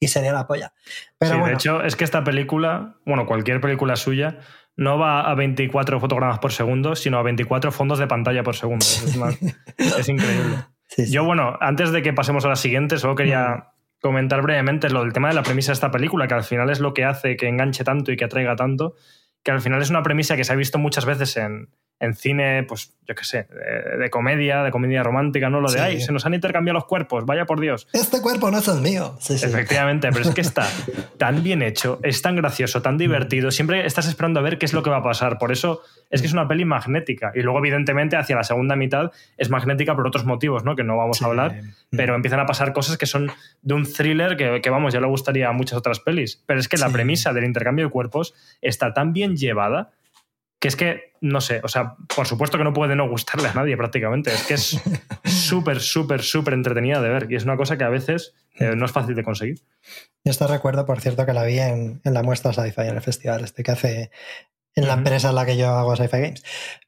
[0.00, 0.72] y sería la polla.
[1.18, 4.38] Pero bueno, De hecho, es que esta película, bueno, cualquier película suya,
[4.76, 8.86] no va a 24 fotogramas por segundo, sino a 24 fondos de pantalla por segundo.
[8.86, 9.30] Es, una-
[9.98, 10.56] es increíble.
[11.10, 15.12] Yo, bueno, antes de que pasemos a la siguiente, solo quería comentar brevemente lo del
[15.12, 17.48] tema de la premisa de esta película, que al final es lo que hace que
[17.48, 18.94] enganche tanto y que atraiga tanto,
[19.42, 21.68] que al final es una premisa que se ha visto muchas veces en,
[22.00, 25.60] en cine, pues yo qué sé, de, de comedia, de comedia romántica, ¿no?
[25.60, 25.84] Lo de, Sí.
[25.84, 27.88] ay, se nos han intercambiado los cuerpos, vaya por Dios.
[27.92, 29.16] Este cuerpo no es el mío.
[29.18, 29.46] Sí, sí.
[29.46, 30.66] Efectivamente, pero es que está
[31.18, 33.50] tan bien hecho, es tan gracioso, tan divertido.
[33.50, 35.38] Siempre estás esperando a ver qué es lo que va a pasar.
[35.38, 35.80] Por eso
[36.10, 37.32] es que es una peli magnética.
[37.34, 40.76] Y luego, evidentemente, hacia la segunda mitad es magnética por otros motivos, ¿no?
[40.76, 41.60] Que no vamos a hablar.
[41.90, 43.30] Pero empiezan a pasar cosas que son
[43.62, 46.42] de un thriller que, que, vamos, ya le gustaría a muchas otras pelis.
[46.46, 49.90] Pero es que la premisa del intercambio de cuerpos está tan bien llevada
[50.60, 53.54] que es que, no sé, o sea, por supuesto que no puede no gustarle a
[53.54, 54.32] nadie prácticamente.
[54.32, 54.80] Es que es
[55.24, 57.26] súper, súper, súper entretenida de ver.
[57.30, 59.60] Y es una cosa que a veces eh, no es fácil de conseguir.
[60.24, 63.02] Yo esto recuerdo, por cierto, que la vi en, en la muestra Sci-Fi, en el
[63.02, 64.10] festival este que hace
[64.74, 66.42] en la empresa en la que yo hago Sci-Fi Games.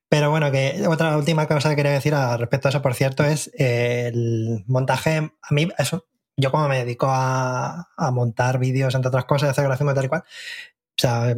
[0.09, 3.25] Pero bueno, que otra última cosa que quería decir al respecto a eso, por cierto,
[3.25, 5.31] es eh, el montaje.
[5.43, 6.07] A mí, eso,
[6.37, 10.09] yo como me dedico a, a montar vídeos, entre otras cosas, hacer y tal y
[10.09, 11.35] cual, o sea,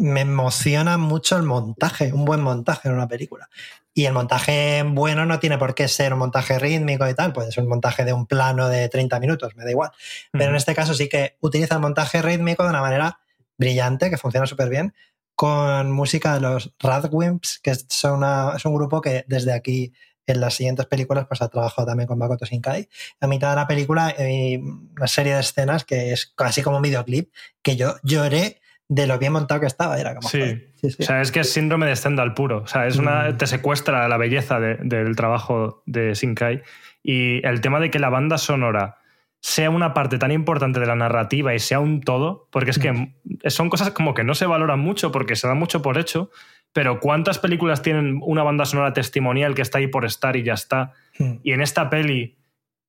[0.00, 3.48] me emociona mucho el montaje, un buen montaje en una película.
[3.92, 7.52] Y el montaje bueno no tiene por qué ser un montaje rítmico y tal, puede
[7.52, 9.90] ser un montaje de un plano de 30 minutos, me da igual.
[10.32, 13.20] Pero en este caso sí que utiliza el montaje rítmico de una manera
[13.58, 14.94] brillante, que funciona súper bien,
[15.34, 19.92] con música de los Radwimps, que son una- es un grupo que desde aquí
[20.26, 22.88] en las siguientes películas pues ha trabajado también con Makoto Shinkai.
[23.20, 26.82] A mitad de la película hay una serie de escenas que es casi como un
[26.82, 27.32] videoclip,
[27.62, 28.60] que yo lloré
[28.92, 29.98] de lo bien montado que estaba.
[30.00, 30.66] Era como, Sí.
[30.74, 30.96] sí, sí.
[30.98, 32.58] O sea, es que es síndrome de Stendhal puro.
[32.62, 33.36] O sea, es una, Mm.
[33.38, 36.62] te secuestra la belleza de- del trabajo de Shinkai.
[37.04, 38.96] Y el tema de que la banda sonora
[39.40, 43.14] sea una parte tan importante de la narrativa y sea un todo, porque es que
[43.48, 46.30] son cosas como que no se valoran mucho porque se da mucho por hecho,
[46.72, 50.54] pero ¿cuántas películas tienen una banda sonora testimonial que está ahí por estar y ya
[50.54, 50.92] está?
[51.18, 51.34] Mm.
[51.44, 52.36] Y en esta peli,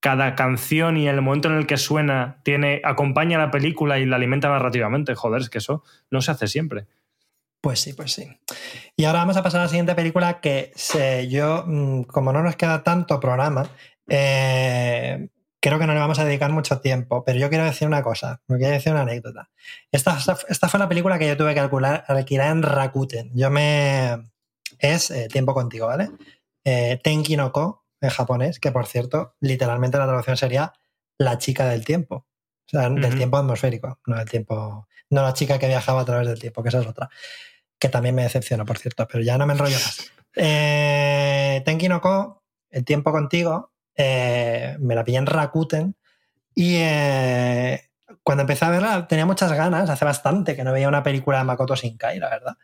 [0.02, 4.06] cada canción y el momento en el que suena tiene, acompaña a la película y
[4.06, 5.16] la alimenta narrativamente.
[5.16, 6.88] Joder, es que eso no se hace siempre.
[7.62, 8.28] Pues sí, pues sí.
[8.98, 12.42] Y ahora vamos a pasar a la siguiente película que sé, yo, mm, como no
[12.42, 13.70] nos queda tanto programa,
[14.10, 15.30] eh,
[15.62, 18.42] creo que no le vamos a dedicar mucho tiempo, pero yo quiero decir una cosa,
[18.48, 19.52] me quiero decir una anécdota.
[19.92, 20.18] Esta,
[20.50, 23.32] esta fue la película que yo tuve que alquilar, alquilar en Rakuten.
[23.36, 24.32] Yo me...
[24.80, 26.10] Es eh, Tiempo Contigo, ¿vale?
[26.64, 30.74] Eh, Tenki no Ko, en japonés, que por cierto, literalmente la traducción sería
[31.18, 32.28] La chica del tiempo.
[32.68, 34.88] O sea, del tiempo atmosférico, no del tiempo...
[35.10, 37.10] No la chica que viajaba a través del tiempo, que esa es otra
[37.82, 40.12] que también me decepcionó, por cierto, pero ya no me enrollo más.
[40.34, 45.98] Eh, Tenki no Ko, El tiempo contigo, eh, me la pillé en Rakuten
[46.56, 47.90] y eh,
[48.24, 51.44] cuando empecé a verla tenía muchas ganas, hace bastante que no veía una película de
[51.44, 52.58] Makoto Shinkai, la verdad.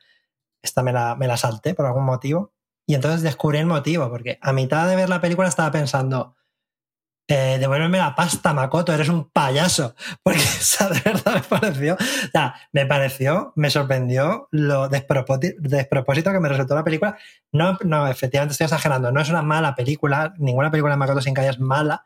[0.62, 2.54] Esta me la, me la salté por algún motivo
[2.88, 6.38] y entonces descubrí el motivo, porque a mitad de ver la película estaba pensando,
[7.28, 9.94] eh, devuélveme la pasta, Makoto, eres un payaso.
[10.24, 16.32] Porque, o de verdad me pareció, o sea, me pareció, me sorprendió lo despropósito, despropósito
[16.32, 17.18] que me resultó la película.
[17.52, 21.50] No, no, efectivamente estoy exagerando, no es una mala película, ninguna película de Makoto Shinkai
[21.50, 22.06] es mala,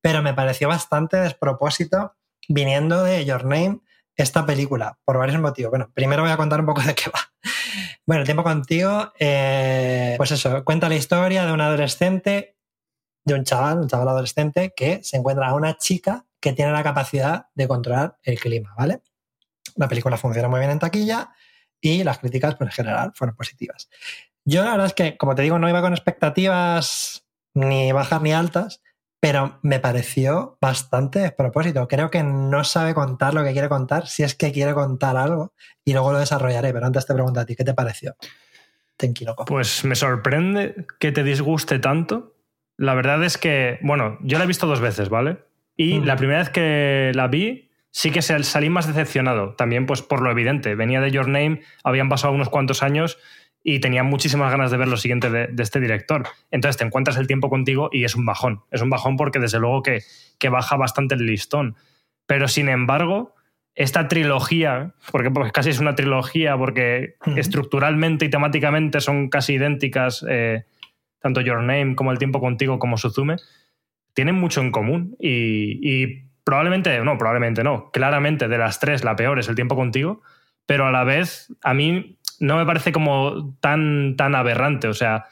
[0.00, 2.14] pero me pareció bastante despropósito
[2.48, 3.80] viniendo de Your Name
[4.14, 5.70] esta película, por varios motivos.
[5.70, 7.20] Bueno, primero voy a contar un poco de qué va.
[8.06, 12.56] Bueno, tiempo contigo, eh, pues eso, cuenta la historia de un adolescente
[13.24, 16.82] de un chaval, un chaval adolescente, que se encuentra a una chica que tiene la
[16.82, 19.02] capacidad de controlar el clima, ¿vale?
[19.76, 21.30] La película funciona muy bien en taquilla
[21.80, 23.88] y las críticas, pues en general, fueron positivas.
[24.44, 28.32] Yo la verdad es que, como te digo, no iba con expectativas ni bajas ni
[28.32, 28.82] altas,
[29.20, 31.86] pero me pareció bastante despropósito.
[31.86, 35.52] Creo que no sabe contar lo que quiere contar, si es que quiere contar algo,
[35.84, 36.72] y luego lo desarrollaré.
[36.72, 38.16] Pero antes te pregunto a ti, ¿qué te pareció?
[38.96, 39.44] Tenkinoko.
[39.44, 42.34] Pues me sorprende que te disguste tanto,
[42.80, 45.44] La verdad es que, bueno, yo la he visto dos veces, ¿vale?
[45.76, 49.54] Y la primera vez que la vi, sí que salí más decepcionado.
[49.54, 50.74] También, pues por lo evidente.
[50.74, 53.18] Venía de Your Name, habían pasado unos cuantos años
[53.62, 56.26] y tenía muchísimas ganas de ver lo siguiente de, este director.
[56.50, 58.62] Entonces te encuentras el tiempo contigo y es un bajón.
[58.70, 60.02] Es un bajón porque desde luego que,
[60.38, 61.76] que baja bastante el listón.
[62.26, 63.34] Pero sin embargo,
[63.74, 70.24] esta trilogía, porque pues, casi es una trilogía, porque estructuralmente y temáticamente son casi idénticas,
[70.28, 70.64] eh,
[71.20, 73.36] tanto Your Name como El tiempo contigo como Suzume,
[74.14, 79.38] tienen mucho en común y, probablemente, no, probablemente no, claramente de las tres la peor
[79.38, 80.22] es El tiempo contigo,
[80.66, 85.26] pero a la vez a mí no me parece como tan, tan aberrante, o sea...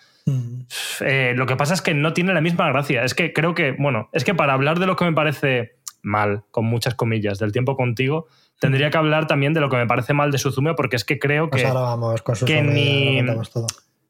[1.00, 3.02] Eh, lo que pasa es que no tiene la misma gracia.
[3.02, 6.42] Es que creo que, bueno, es que para hablar de lo que me parece mal,
[6.50, 8.26] con muchas comillas, del tiempo contigo,
[8.60, 11.18] tendría que hablar también de lo que me parece mal de Suzume, porque es que
[11.18, 11.68] creo pues que.
[11.68, 13.24] ahora vamos con Suzume ni...
[13.52, 13.66] todo.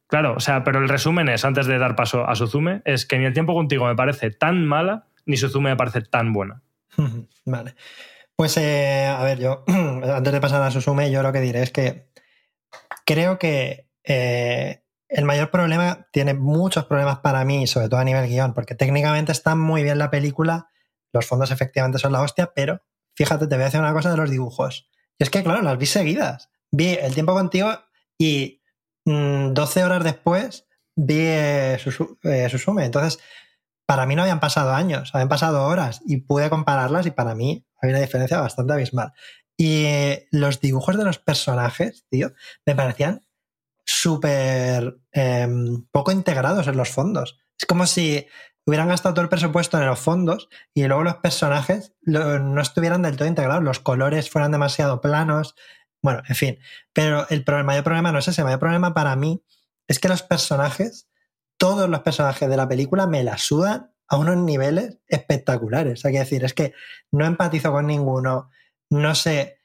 [0.09, 3.19] Claro, o sea, pero el resumen es, antes de dar paso a Suzume, es que
[3.19, 6.63] ni el tiempo contigo me parece tan mala, ni Suzume me parece tan buena.
[7.45, 7.75] vale.
[8.35, 11.71] Pues, eh, a ver, yo, antes de pasar a Suzume, yo lo que diré es
[11.71, 12.08] que
[13.09, 18.29] creo que eh, el mayor problema tiene muchos problemas para mí, sobre todo a nivel
[18.29, 20.69] guion, porque técnicamente está muy bien la película
[21.13, 22.83] los fondos efectivamente son la hostia, pero
[23.15, 24.91] fíjate, te voy a decir una cosa de los dibujos.
[25.19, 26.51] Y es que, claro, las vi seguidas.
[26.71, 27.71] Vi El tiempo contigo
[28.19, 28.63] y
[29.07, 31.79] 12 mm, horas después vi eh,
[32.25, 32.85] eh, Susume.
[32.85, 33.21] Entonces,
[33.87, 37.67] para mí no habían pasado años, habían pasado horas y pude compararlas y para mí
[37.81, 39.15] había una diferencia bastante abismal.
[39.61, 39.87] Y
[40.31, 42.33] los dibujos de los personajes, tío,
[42.65, 43.27] me parecían
[43.85, 47.39] súper em, poco integrados en los fondos.
[47.59, 48.27] Es como si
[48.67, 53.17] hubieran gastado todo el presupuesto en los fondos y luego los personajes no estuvieran del
[53.17, 55.57] todo integrados, los colores fueran demasiado planos.
[56.03, 56.59] Bueno, en fin.
[56.93, 59.43] Pero el, mayor problema no es ese, el mayor problema para mí
[59.89, 61.09] es que los personajes,
[61.57, 66.05] todos los personajes de la película me la sudan a unos niveles espectaculares.
[66.05, 66.75] Hay que decir, es que
[67.11, 68.51] no empatizo con ninguno,
[68.91, 69.59] no sé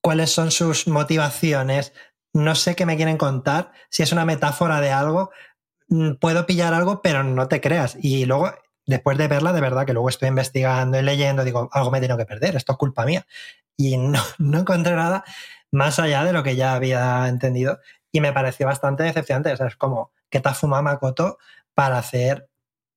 [0.00, 1.92] cuáles son sus motivaciones,
[2.32, 5.30] no sé qué me quieren contar, si es una metáfora de algo,
[5.88, 7.96] Mm, puedo pillar algo, pero no te creas.
[8.00, 8.52] Y luego,
[8.86, 12.16] después de verla, de verdad que luego estoy investigando y leyendo, digo, algo me tengo
[12.16, 13.26] que perder, esto es culpa mía.
[13.76, 15.24] Y no, no encontré nada
[15.70, 17.80] más allá de lo que ya había entendido.
[18.12, 19.52] Y me pareció bastante decepcionante.
[19.52, 21.38] O sea, es como, ¿qué te ha fumado Makoto
[21.74, 22.48] para hacer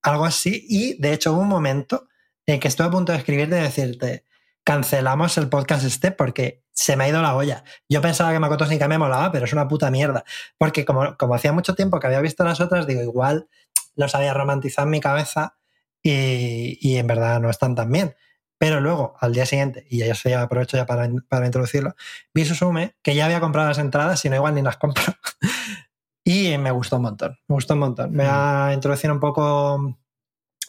[0.01, 0.65] algo así?
[0.69, 2.07] Y de hecho, hubo un momento
[2.45, 4.25] en que estuve a punto de escribir de decirte,
[4.69, 7.63] cancelamos el podcast este porque se me ha ido la olla.
[7.89, 10.23] Yo pensaba que Makoto Shinkai me molaba, pero es una puta mierda.
[10.59, 13.49] Porque como, como hacía mucho tiempo que había visto las otras, digo, igual
[13.95, 15.57] los había romantizado en mi cabeza
[16.03, 18.15] y, en verdad no están tan bien.
[18.59, 21.95] Pero luego, al día siguiente, y ya se aprovecho ya para, para introducirlo,
[22.35, 25.01] vi Susume, que ya había comprado las entradas, y no igual ni las compro.
[26.23, 28.11] y me gustó un montón, me gustó un montón.
[28.11, 29.97] Me va a introducir un poco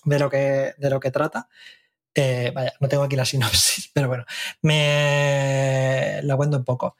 [0.04, 1.50] de lo que, de lo que trata.
[2.14, 4.24] Eh, vaya, no tengo aquí la sinopsis, pero bueno,
[4.62, 6.96] me la cuento un poco.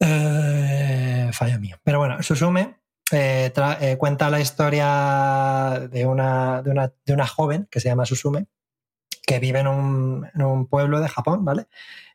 [0.00, 1.76] Eh, fallo mío.
[1.82, 2.78] Pero bueno, Susume
[3.10, 8.46] eh, cuenta la historia de una, de, una, joven que se llama Susume,
[9.26, 11.66] que vive en un, pueblo de Japón, ¿vale?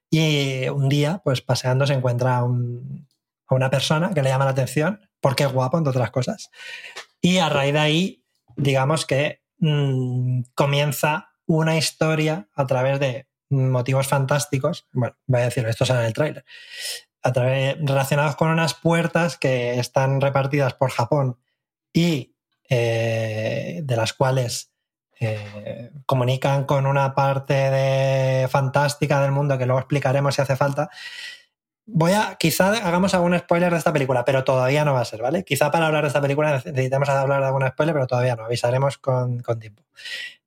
[0.09, 5.01] Y un día, pues paseando, se encuentra a, una persona que le llama la atención,
[5.19, 6.49] porque es guapo, entre otras cosas.
[7.21, 8.25] Y a raíz de ahí,
[8.55, 15.69] digamos que mm, comienza una historia a través de motivos fantásticos, bueno, voy a decirlo,
[15.69, 16.45] esto sale en el tráiler,
[17.23, 21.37] relacionados con unas puertas que están repartidas por Japón
[21.93, 22.35] y
[22.69, 24.71] eh, de las cuales
[25.19, 30.89] eh, comunican con una parte fantástica del mundo que luego explicaremos si hace falta.
[31.85, 35.21] Voy a, quizá hagamos algún spoiler de esta película, pero todavía no va a ser,
[35.21, 35.43] ¿vale?
[35.43, 38.97] Quizá para hablar de esta película necesitamos hablar de algún spoiler, pero todavía no, avisaremos
[38.97, 39.83] con tiempo.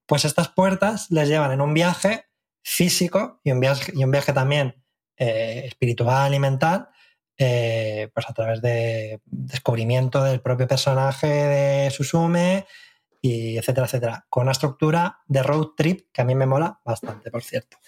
[0.06, 2.26] Pues estas puertas les llevan en un viaje
[2.62, 4.82] físico y un viaje, también
[5.16, 6.88] eh, espiritual y mental,
[7.38, 12.66] eh, pues a través de descubrimiento del propio personaje de Susume,
[13.26, 17.30] y etcétera, etcétera, con una estructura de road trip que a mí me mola bastante,
[17.30, 17.78] por cierto.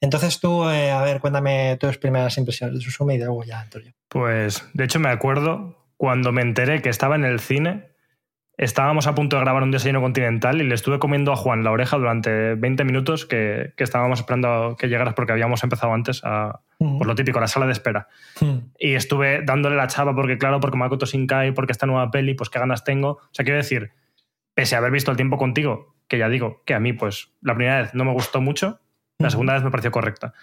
[0.00, 3.80] Entonces tú, eh, a ver, cuéntame tus primeras impresiones de Susume y luego ya entro
[3.80, 3.90] yo.
[4.08, 7.95] Pues, de hecho, me acuerdo cuando me enteré que estaba en el cine,
[8.56, 11.70] estábamos a punto de grabar un desayuno continental y le estuve comiendo a Juan la
[11.70, 17.06] oreja durante 20 minutos que, estábamos esperando que llegaras porque habíamos empezado antes a, por
[17.06, 18.08] lo típico, la sala de espera.
[18.78, 22.48] Y estuve dándole la chava porque, claro, porque Makoto Shinkai, porque esta nueva peli, pues
[22.48, 23.10] qué ganas tengo.
[23.10, 23.92] O sea, quiero decir,
[24.54, 27.54] pese a haber visto el tiempo contigo, que ya digo que a mí, pues la
[27.54, 28.80] primera vez no me gustó mucho,
[29.18, 30.34] la segunda vez me pareció correcta.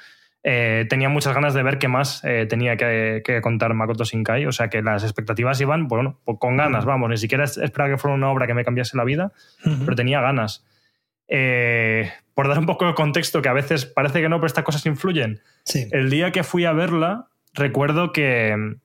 [0.45, 4.45] Eh, tenía muchas ganas de ver qué más eh, tenía que, que, contar Makoto Shinkai.
[4.45, 7.09] O sea que las expectativas iban, bueno, pues con ganas, vamos.
[7.09, 9.31] Ni siquiera esperaba que fuera una obra que me cambiase la vida,
[9.63, 10.65] pero tenía ganas.
[11.29, 14.65] Eh, por dar un poco de contexto, que a veces parece que no, pero estas
[14.65, 15.39] cosas influyen.
[15.63, 15.87] Sí.
[15.91, 18.75] El día que fui a verla, recuerdo que,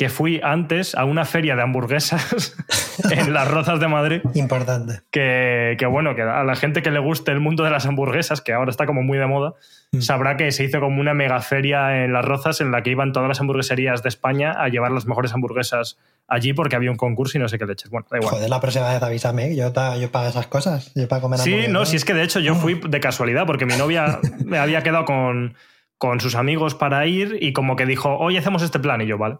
[0.00, 2.56] que fui antes a una feria de hamburguesas
[3.10, 4.22] en las Rozas de Madrid.
[4.32, 5.02] Importante.
[5.10, 8.40] Que, que, bueno, que a la gente que le guste el mundo de las hamburguesas,
[8.40, 9.52] que ahora está como muy de moda,
[9.92, 10.00] mm.
[10.00, 13.12] sabrá que se hizo como una mega feria en las Rozas en la que iban
[13.12, 17.36] todas las hamburgueserías de España a llevar las mejores hamburguesas allí porque había un concurso
[17.36, 17.90] y no sé qué leches.
[17.90, 18.36] Bueno, da igual.
[18.36, 19.70] Joder, la próxima vez avísame, yo,
[20.00, 22.54] yo para esas cosas, yo para comer Sí, no, si es que de hecho yo
[22.54, 25.56] fui de casualidad porque mi novia me había quedado con,
[25.98, 29.18] con sus amigos para ir y como que dijo, hoy hacemos este plan y yo,
[29.18, 29.36] vale.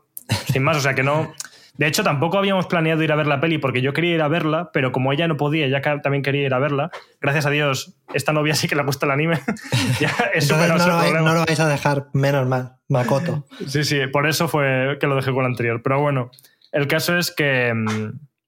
[0.53, 1.33] Sin más, o sea que no.
[1.81, 4.29] De hecho, tampoco habíamos planeado ir a ver la peli porque yo quería ir a
[4.29, 6.91] verla, pero como ella no podía, ella también quería ir a verla,
[7.23, 9.41] gracias a Dios, esta novia sí que le gusta el anime.
[10.01, 13.47] ya es no, no, lo no, lo vais a dejar menos mal, Makoto.
[13.67, 15.81] sí, sí, por eso fue que lo dejé con el anterior.
[15.83, 16.31] Pero bueno,
[16.73, 17.73] el caso es que,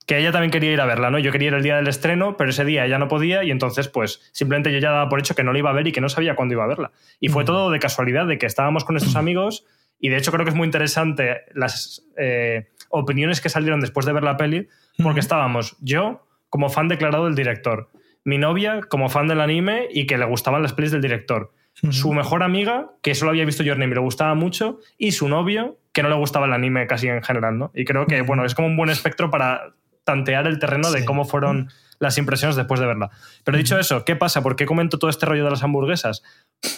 [0.07, 1.19] que ella también quería ir a verla, ¿no?
[1.19, 3.89] Yo quería ir el día del estreno, pero ese día ella no podía y entonces,
[3.89, 6.03] pues, simplemente yo ya daba por hecho que no la iba a ver y que
[6.03, 6.93] no sabía cuándo iba a verla.
[7.19, 9.65] Y fue todo de casualidad, de que estábamos con nuestros amigos
[10.03, 14.13] y de hecho creo que es muy interesante las eh, opiniones que salieron después de
[14.13, 14.69] ver la peli,
[15.03, 17.89] porque estábamos yo como fan declarado del director,
[18.25, 21.55] mi novia como fan del anime y que le gustaban las pelis del director,
[21.91, 25.29] su mejor amiga, que solo había visto Your Name y le gustaba mucho, y su
[25.29, 27.71] novio, que no le gustaba el anime casi en general, ¿no?
[27.75, 29.73] Y creo que, bueno, es como un buen espectro para
[30.05, 33.11] tantear el terreno de cómo fueron las impresiones después de verla.
[33.45, 34.43] Pero dicho eso, ¿qué pasa?
[34.43, 36.23] ¿Por qué comento todo este rollo de las hamburguesas?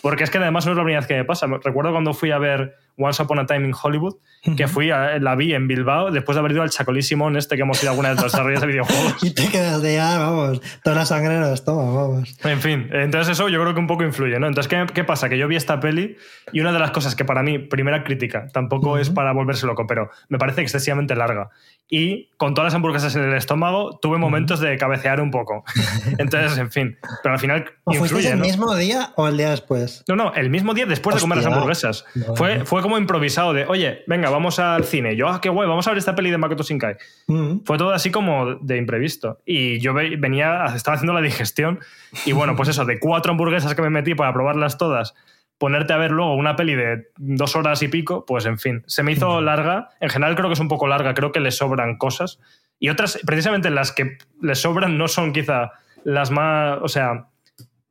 [0.03, 1.47] Porque es que además no es la primera vez que me pasa.
[1.47, 4.17] Recuerdo cuando fui a ver Once Upon a Time in Hollywood,
[4.57, 7.57] que fui a, la vi en Bilbao después de haber ido al Chacolí Simón este
[7.57, 9.17] que hemos ido alguna vez los desarrollos de videojuegos.
[9.23, 12.37] y te quedas de ya, vamos, toda la sangre estómago, vamos.
[12.45, 14.47] En fin, entonces eso yo creo que un poco influye, ¿no?
[14.47, 15.29] Entonces, ¿qué, ¿qué, pasa?
[15.29, 16.17] Que yo vi esta peli
[16.53, 19.87] y una de las cosas que para mí, primera crítica, tampoco es para volverse loco,
[19.87, 21.51] pero me parece excesivamente larga.
[21.89, 25.65] Y con todas las hamburguesas en el estómago, tuve momentos de cabecear un poco.
[26.19, 28.45] Entonces, en fin, pero al final influye, el ¿no?
[28.45, 30.03] mismo día o el día después?
[30.09, 31.27] No, no, el mismo día después Hostia.
[31.27, 32.05] de comer las hamburguesas.
[32.15, 32.67] No, fue, no.
[32.67, 35.15] fue como improvisado de, oye, venga, vamos al cine.
[35.15, 36.97] Yo, ah, qué guay, vamos a ver esta peli de Makoto Shinkai.
[37.29, 37.63] Uh -huh.
[37.65, 39.41] Fue todo así como de imprevisto.
[39.45, 41.81] Y yo venía, estaba haciendo la digestión
[42.25, 45.15] y bueno, pues eso, de cuatro hamburguesas que me metí para probarlas todas,
[45.59, 49.03] ponerte a ver luego una peli de dos horas y pico, pues en fin, se
[49.03, 49.91] me hizo larga.
[50.01, 52.41] En general creo que es un poco larga, creo que le sobran cosas.
[52.79, 55.73] Y otras, precisamente las que le sobran, no son quizá
[56.05, 57.29] las más, o sea,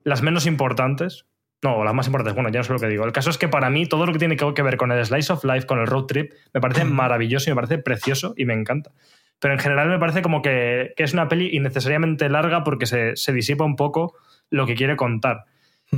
[0.03, 1.25] las menos importantes,
[1.63, 3.05] no, las más importantes, bueno, ya no sé lo que digo.
[3.05, 5.31] El caso es que para mí todo lo que tiene que ver con el slice
[5.31, 8.53] of life, con el road trip, me parece maravilloso y me parece precioso y me
[8.53, 8.91] encanta.
[9.39, 13.15] Pero en general me parece como que, que es una peli innecesariamente larga porque se,
[13.15, 14.15] se, disipa un poco
[14.49, 15.45] lo que quiere contar.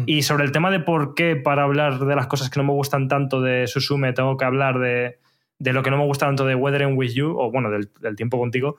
[0.05, 2.73] Y sobre el tema de por qué para hablar de las cosas que no me
[2.73, 5.19] gustan tanto de Susume tengo que hablar de,
[5.59, 8.15] de lo que no me gusta tanto de Weathering With You, o bueno, del, del
[8.15, 8.77] tiempo contigo,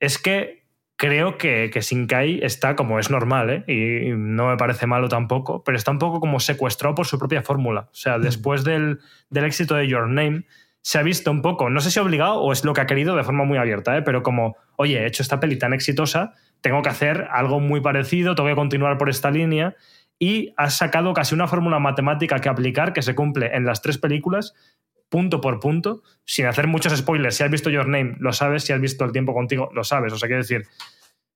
[0.00, 0.64] es que
[0.96, 3.64] creo que, que Shinkai está como es normal, ¿eh?
[3.66, 7.42] y no me parece malo tampoco, pero está un poco como secuestrado por su propia
[7.42, 7.88] fórmula.
[7.92, 8.22] O sea, mm.
[8.22, 10.44] después del, del, éxito de Your Name,
[10.82, 13.16] se ha visto un poco, no sé si obligado o es lo que ha querido
[13.16, 14.02] de forma muy abierta, ¿eh?
[14.02, 18.34] pero como, oye, he hecho esta peli tan exitosa, tengo que hacer algo muy parecido,
[18.34, 19.76] tengo que continuar por esta línea,
[20.18, 23.98] y has sacado casi una fórmula matemática que aplicar que se cumple en las tres
[23.98, 24.54] películas
[25.14, 27.36] punto por punto, sin hacer muchos spoilers.
[27.36, 28.64] Si has visto Your Name, lo sabes.
[28.64, 30.12] Si has visto El tiempo contigo, lo sabes.
[30.12, 30.64] O sea, quiero decir,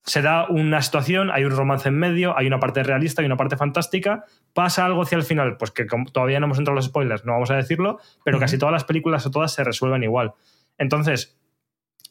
[0.03, 3.37] se da una situación, hay un romance en medio, hay una parte realista y una
[3.37, 4.25] parte fantástica.
[4.53, 7.35] Pasa algo hacia el final, pues que todavía no hemos entrado en los spoilers, no
[7.35, 8.43] vamos a decirlo, pero uh -huh.
[8.43, 10.33] casi todas las películas o todas se resuelven igual.
[10.77, 11.38] Entonces,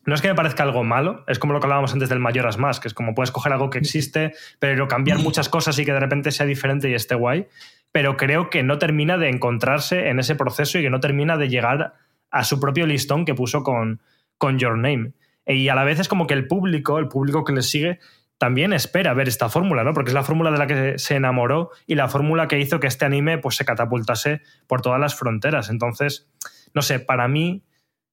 [0.08, 2.58] no es que me parezca algo malo, es como lo que hablábamos antes del mayoras
[2.58, 5.94] más, que es como puedes coger algo que existe, pero cambiar muchas cosas y que
[5.94, 7.48] de repente sea diferente y esté guay
[7.92, 11.50] pero creo que no termina de encontrarse en ese proceso y que no termina de
[11.50, 11.96] llegar
[12.30, 14.02] a su propio listón que puso con,
[14.38, 15.14] con Your Name.
[15.46, 18.00] Y a la vez es como que el público, el público que le sigue,
[18.38, 19.94] también espera ver esta fórmula, ¿no?
[19.94, 22.88] Porque es la fórmula de la que se enamoró y la fórmula que hizo que
[22.88, 25.70] este anime pues, se catapultase por todas las fronteras.
[25.70, 26.30] Entonces,
[26.76, 27.64] no sé, para mí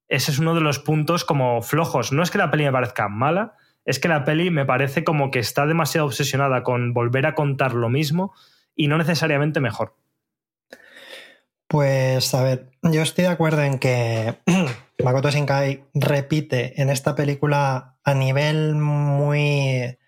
[0.08, 2.12] ese es uno de los puntos como flojos.
[2.12, 5.30] No es que la peli me parezca mala, es que la peli me parece como
[5.30, 8.34] que está demasiado obsesionada con volver a contar lo mismo
[8.74, 9.96] y no necesariamente mejor.
[11.68, 14.38] Pues a ver, yo estoy de acuerdo en que
[15.02, 19.98] Makoto Shinkai repite en esta película a nivel muy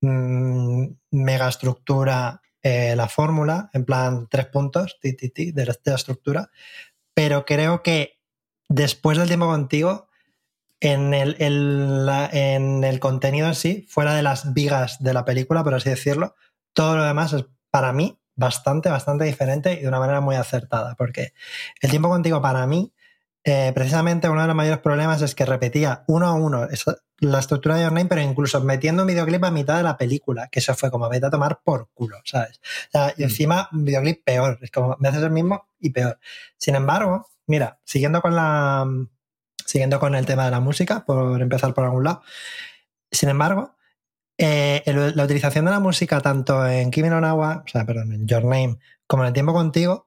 [0.00, 6.50] mmm, megaestructura eh, la fórmula, en plan tres puntos ti, de la estructura,
[7.14, 8.17] pero creo que
[8.68, 10.08] después del tiempo contigo,
[10.80, 15.24] en el, el, la, en el contenido en sí, fuera de las vigas de la
[15.24, 16.34] película, por así decirlo,
[16.72, 20.94] todo lo demás es para mí, bastante, bastante diferente y de una manera muy acertada,
[20.94, 21.32] porque
[21.80, 22.92] el tiempo contigo para mí,
[23.44, 26.68] eh, precisamente uno de los mayores problemas es que repetía uno a uno
[27.20, 30.48] la estructura de Your Name, pero incluso metiendo un videoclip a mitad de la película,
[30.48, 32.60] que eso fue como vete a tomar por culo, ¿sabes?
[32.92, 33.24] y mm.
[33.24, 36.20] encima un videoclip peor, es como me haces el mismo y peor.
[36.56, 38.86] Sin embargo, mira, siguiendo con la
[39.66, 42.22] siguiendo con el tema de la música, por empezar por algún lado,
[43.10, 43.76] sin embargo,
[44.38, 48.26] eh, la utilización de la música tanto en Kimi no Nawa, o sea, perdón, en
[48.26, 50.06] Your Name, como en El Tiempo Contigo,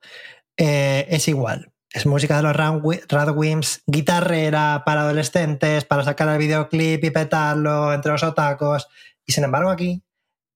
[0.57, 1.71] eh, es igual.
[1.91, 8.13] Es música de los Radwimps, guitarrera para adolescentes, para sacar el videoclip y petarlo entre
[8.13, 8.87] los otacos.
[9.25, 10.01] Y sin embargo, aquí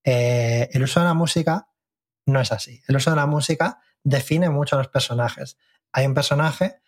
[0.05, 1.67] eh, el uso de la música
[2.25, 2.81] no es así.
[2.87, 5.57] El uso de la música define mucho a los personajes.
[5.95, 6.81] Hay un personaje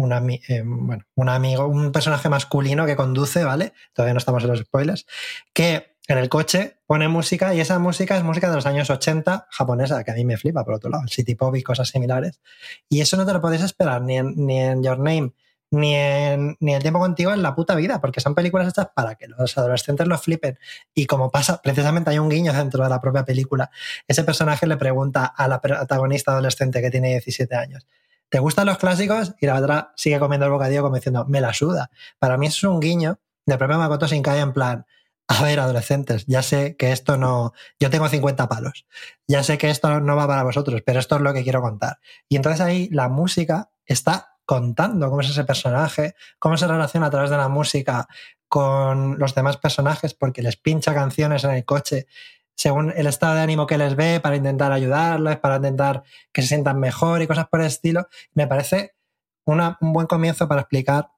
[0.00, 0.12] un,
[0.48, 3.72] eh, bueno, un amigo, un personaje masculino que conduce, ¿vale?
[3.92, 5.06] Todavía no estamos en los spoilers,
[5.52, 9.48] que en el coche pone música y esa música es música de los años 80
[9.50, 12.40] japonesa, que a mí me flipa, por otro lado, el City Pop y cosas similares.
[12.88, 15.32] Y eso no te lo puedes esperar ni en, ni en Your Name,
[15.70, 19.14] ni en, ni El tiempo contigo en la puta vida, porque son películas hechas para
[19.14, 20.58] que los adolescentes lo flipen.
[20.94, 23.70] Y como pasa, precisamente hay un guiño dentro de la propia película.
[24.08, 27.86] Ese personaje le pregunta a la protagonista adolescente que tiene 17 años,
[28.28, 29.34] ¿te gustan los clásicos?
[29.40, 31.90] Y la otra sigue comiendo el bocadillo como diciendo, me la suda.
[32.18, 34.86] Para mí es un guiño de propio Makoto Shinkai en plan,
[35.28, 38.84] a ver, adolescentes, ya sé que esto no, yo tengo 50 palos,
[39.28, 42.00] ya sé que esto no va para vosotros, pero esto es lo que quiero contar.
[42.28, 47.10] Y entonces ahí la música está contando cómo es ese personaje, cómo se relaciona a
[47.10, 48.08] través de la música
[48.48, 52.08] con los demás personajes, porque les pincha canciones en el coche
[52.56, 56.48] según el estado de ánimo que les ve, para intentar ayudarles, para intentar que se
[56.48, 58.08] sientan mejor y cosas por el estilo.
[58.34, 58.96] Me parece
[59.44, 61.12] un buen comienzo para explicar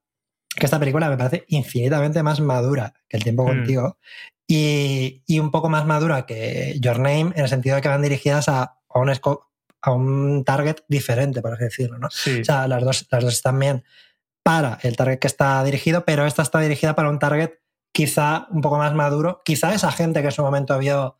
[0.54, 3.46] que esta película me parece infinitamente más madura que El tiempo hmm.
[3.46, 3.96] contigo
[4.46, 8.50] y, un poco más madura que Your Name en el sentido de que van dirigidas
[8.50, 9.10] a, un,
[9.82, 11.98] a un target diferente, por así decirlo.
[11.98, 12.06] ¿no?
[12.06, 13.84] O sea, las dos, las dos están bien
[14.42, 17.50] para el target que está dirigido, pero esta está dirigida para un target
[17.92, 21.16] quizá un poco más maduro, quizá esa gente que en su momento vio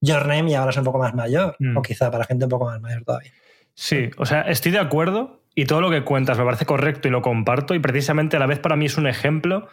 [0.00, 1.76] Your Name y ahora es un poco más mayor, mm.
[1.76, 3.32] o quizá para gente un poco más mayor todavía.
[3.74, 7.10] Sí, o sea, estoy de acuerdo y todo lo que cuentas me parece correcto y
[7.10, 9.68] lo comparto y precisamente a la vez para mí es un ejemplo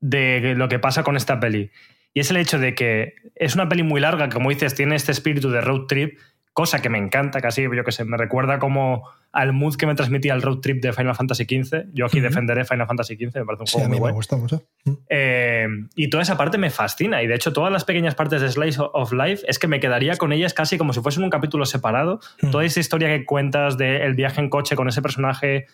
[0.00, 1.70] de lo que pasa con esta peli.
[2.14, 5.12] Y es el hecho de que es una peli muy larga, como dices, tiene este
[5.12, 6.18] espíritu de road trip,
[6.52, 9.94] cosa que me encanta, casi yo que sé, me recuerda como al mood que me
[9.94, 11.86] transmitía el road trip de Final Fantasy XV.
[11.94, 14.36] Yo aquí defenderé Final Fantasy XV, me parece un juego a mí muy me gusta
[14.36, 14.62] mucho.
[15.08, 17.22] Eh, y toda esa parte me fascina.
[17.22, 20.16] Y de hecho, todas las pequeñas partes de Slice of Life es que me quedaría
[20.16, 22.20] con ellas casi como si fuesen un capítulo separado.
[22.50, 25.66] Toda esa historia que cuentas del viaje en coche con ese personaje,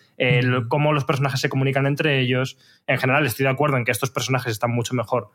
[0.69, 2.57] cómo los personajes se comunican entre ellos.
[2.87, 5.31] En general, estoy de acuerdo en que estos personajes están mucho mejor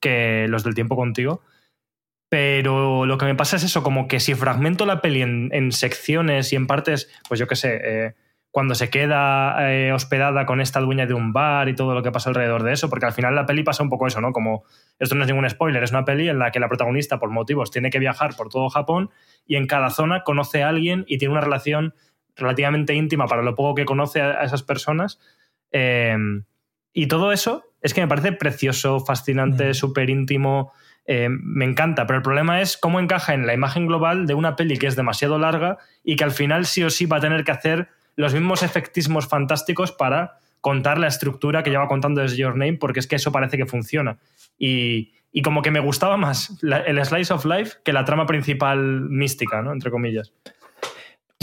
[0.00, 1.40] que los del tiempo contigo.
[2.32, 6.50] Pero lo que me pasa es eso, como que si fragmento la peli en, secciones
[6.54, 8.14] y en partes, pues yo qué sé, eh,
[8.50, 12.10] cuando se queda eh, hospedada con esta dueña de un bar y todo lo que
[12.10, 14.32] pasa alrededor de eso, porque al final la peli pasa un poco eso, ¿no?
[14.32, 14.64] Como
[14.98, 17.70] esto no es ningún spoiler, es una peli en la que la protagonista, por motivos,
[17.70, 19.10] tiene que viajar por todo Japón
[19.46, 21.94] y en cada zona conoce a alguien y tiene una relación
[22.34, 25.20] relativamente íntima para lo poco que conoce a, esas personas.
[25.70, 26.16] Eh,
[26.94, 29.74] y todo eso es que me parece precioso, fascinante, mm.
[29.74, 30.72] súper íntimo.
[31.06, 34.54] Eh, me encanta, pero el problema es cómo encaja en la imagen global de una
[34.56, 37.44] peli que es demasiado larga y que al final sí o sí va a tener
[37.44, 42.56] que hacer los mismos efectismos fantásticos para contar la estructura que lleva contando desde Your
[42.56, 44.18] Name, porque es que eso parece que funciona.
[44.58, 49.62] Y, como que me gustaba más el Slice of Life que la trama principal mística,
[49.62, 49.72] ¿no?
[49.72, 50.32] Entre comillas.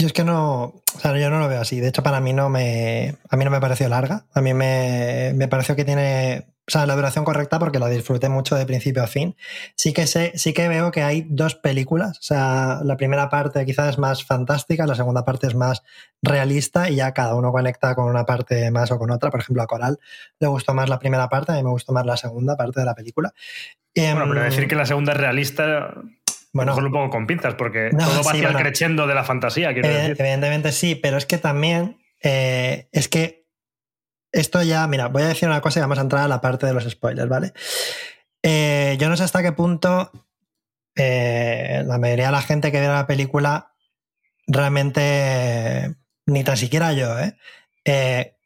[0.00, 1.78] Yo es que no, o sea, yo no lo veo así.
[1.78, 4.24] De hecho, para mí no me, a mí no me pareció larga.
[4.32, 8.28] A mí me, me pareció que tiene o sea, la duración correcta porque la disfruté
[8.28, 9.34] mucho de principio a fin.
[9.74, 12.18] Sí que, sé, sí que veo que hay dos películas.
[12.18, 15.82] O sea, la primera parte quizás es más fantástica, la segunda parte es más
[16.22, 19.30] realista y ya cada uno conecta con una parte más o con otra.
[19.30, 19.98] Por ejemplo, a Coral
[20.38, 22.86] le gustó más la primera parte, a mí me gustó más la segunda parte de
[22.86, 23.34] la película.
[23.96, 25.92] Bueno, pero decir que la segunda es realista
[26.52, 29.70] bueno, mejor lo pongo con pinzas, porque todo va hacia el creciendo de la fantasía.
[29.70, 33.46] Evidentemente sí, pero es que también eh, es que
[34.32, 36.66] esto ya, mira, voy a decir una cosa y vamos a entrar a la parte
[36.66, 37.52] de los spoilers, ¿vale?
[38.42, 40.10] Eh, yo no sé hasta qué punto
[40.96, 43.74] eh, la mayoría de la gente que ve la película
[44.46, 45.94] realmente,
[46.26, 47.36] ni tan siquiera yo, ¿eh?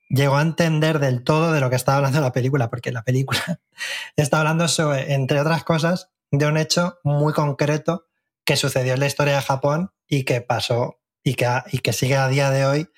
[0.09, 3.41] llegó a entender del todo de lo que estaba hablando la película, porque la película
[4.17, 8.07] está hablando sobre, entre otras cosas, de un hecho muy concreto
[8.45, 12.17] que sucedió en la historia de Japón y que pasó y que, y que sigue
[12.17, 12.89] a día de hoy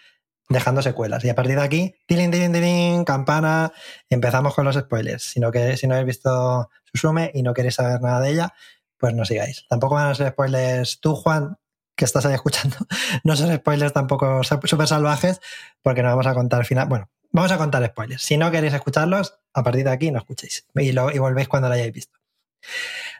[0.49, 1.24] dejando secuelas.
[1.24, 3.72] Y a partir de aquí, tilín, tilín, tilín, campana,
[4.09, 5.22] empezamos con los spoilers.
[5.22, 8.55] Si no, que, si no habéis visto Susume y no queréis saber nada de ella,
[8.99, 9.66] pues no sigáis.
[9.68, 11.59] Tampoco van a ser spoilers tú, Juan,
[11.97, 12.77] que estás ahí escuchando.
[13.24, 15.41] No son spoilers tampoco súper salvajes,
[15.83, 16.89] porque no vamos a contar al final.
[16.89, 18.22] Bueno, vamos a contar spoilers.
[18.22, 21.68] Si no queréis escucharlos, a partir de aquí no escuchéis y, lo, y volvéis cuando
[21.68, 22.16] lo hayáis visto.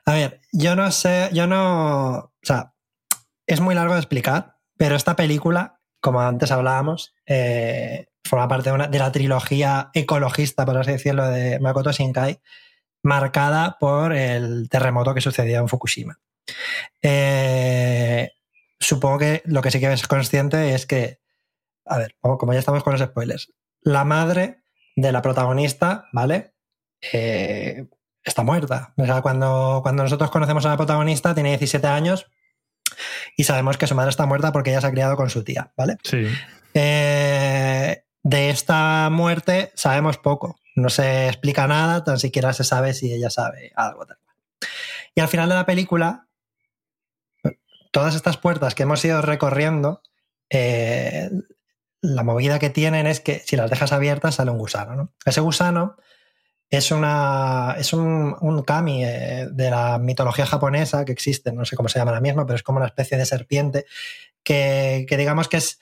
[0.05, 2.17] A ver, yo no sé, yo no.
[2.17, 2.75] O sea,
[3.47, 8.75] es muy largo de explicar, pero esta película, como antes hablábamos, eh, forma parte de,
[8.75, 12.41] una, de, la trilogía ecologista, por así decirlo, de Makoto Shinkai,
[13.03, 16.19] marcada por el terremoto que sucedió en Fukushima.
[17.03, 18.31] Eh,
[18.79, 21.21] supongo que lo que sí que es consciente es que,
[21.85, 24.63] a ver, como ya estamos con los spoilers, la madre
[24.97, 26.55] de la protagonista, ¿vale?
[27.13, 27.87] Eh,
[28.27, 28.93] está muerta.
[28.97, 32.27] O sea, cuando, cuando nosotros conocemos a la protagonista, tiene 17 años
[33.37, 35.73] y sabemos que su madre está muerta porque ella se ha criado con su tía,
[35.77, 35.97] ¿vale?
[36.03, 36.27] Sí.
[36.75, 40.59] Eh, de esta muerte sabemos poco.
[40.75, 44.05] No se explica nada, tan siquiera se sabe si ella sabe algo.
[45.15, 46.27] Y al final de la película,
[47.93, 50.03] todas estas puertas que hemos ido recorriendo,
[50.51, 51.31] eh,
[52.03, 54.97] la movida que tienen es que si las dejas abiertas sale un gusano.
[54.97, 55.13] ¿no?
[55.25, 55.97] Ese gusano
[56.71, 61.89] es, una, es un, kami eh, de la mitología japonesa que existe, no sé cómo
[61.89, 63.87] se llama la misma, pero es como una especie de serpiente
[64.43, 65.81] que, digamos que es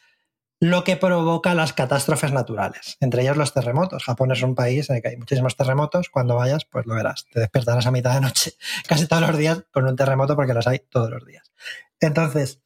[0.61, 4.05] lo que provoca las catástrofes naturales, entre ellas los terremotos.
[4.05, 7.27] Japón es un país en el que hay muchísimos terremotos, cuando vayas pues lo verás,
[7.33, 8.53] te despertarás a mitad de noche
[8.87, 11.53] casi todos los días con un terremoto porque los hay todos los días.
[12.01, 12.61] Entonces,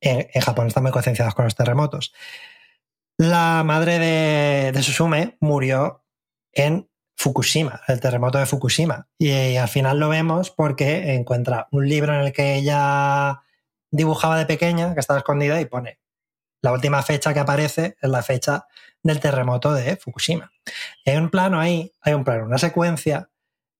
[0.00, 2.12] en, Japón están muy concienciados con los terremotos.
[3.16, 6.04] La madre de, de Susume murió
[6.52, 6.89] en
[7.20, 9.06] Fukushima, el terremoto de Fukushima.
[9.18, 13.42] Y, al final lo vemos porque encuentra un libro en el que ella
[13.90, 16.00] dibujaba de pequeña, que estaba escondida, y pone
[16.62, 18.64] la última fecha que aparece es la fecha
[19.02, 20.50] del terremoto de Fukushima.
[21.04, 23.28] hay un plano ahí, hay un plano, una secuencia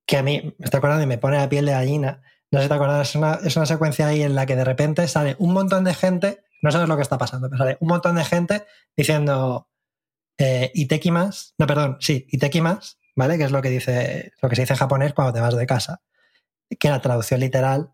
[0.05, 2.21] que a mí me está acordando y me pone la piel de gallina.
[2.51, 4.65] No sé si te acuerdas, es una, es una secuencia ahí en la que de
[4.65, 7.89] repente sale un montón de gente, no sabes lo que está pasando, pero sale un
[7.89, 9.71] montón de gente diciendo
[10.37, 10.73] eh,
[11.59, 13.39] no, perdón, sí, Itekimas, ¿vale?
[13.39, 15.67] Que es lo que dice, lo que se dice en japonés cuando te vas de
[15.67, 16.03] casa.
[16.79, 17.93] Que la traducción literal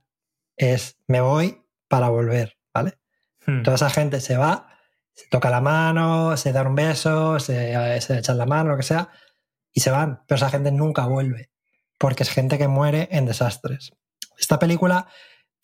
[0.56, 2.98] es me voy para volver, ¿vale?
[3.46, 3.62] Hmm.
[3.62, 4.68] Toda esa gente se va,
[5.14, 8.82] se toca la mano, se da un beso, se, se echan la mano, lo que
[8.82, 9.10] sea,
[9.72, 10.22] y se van.
[10.26, 11.50] Pero esa gente nunca vuelve,
[11.98, 13.92] porque es gente que muere en desastres.
[14.38, 15.06] Esta película,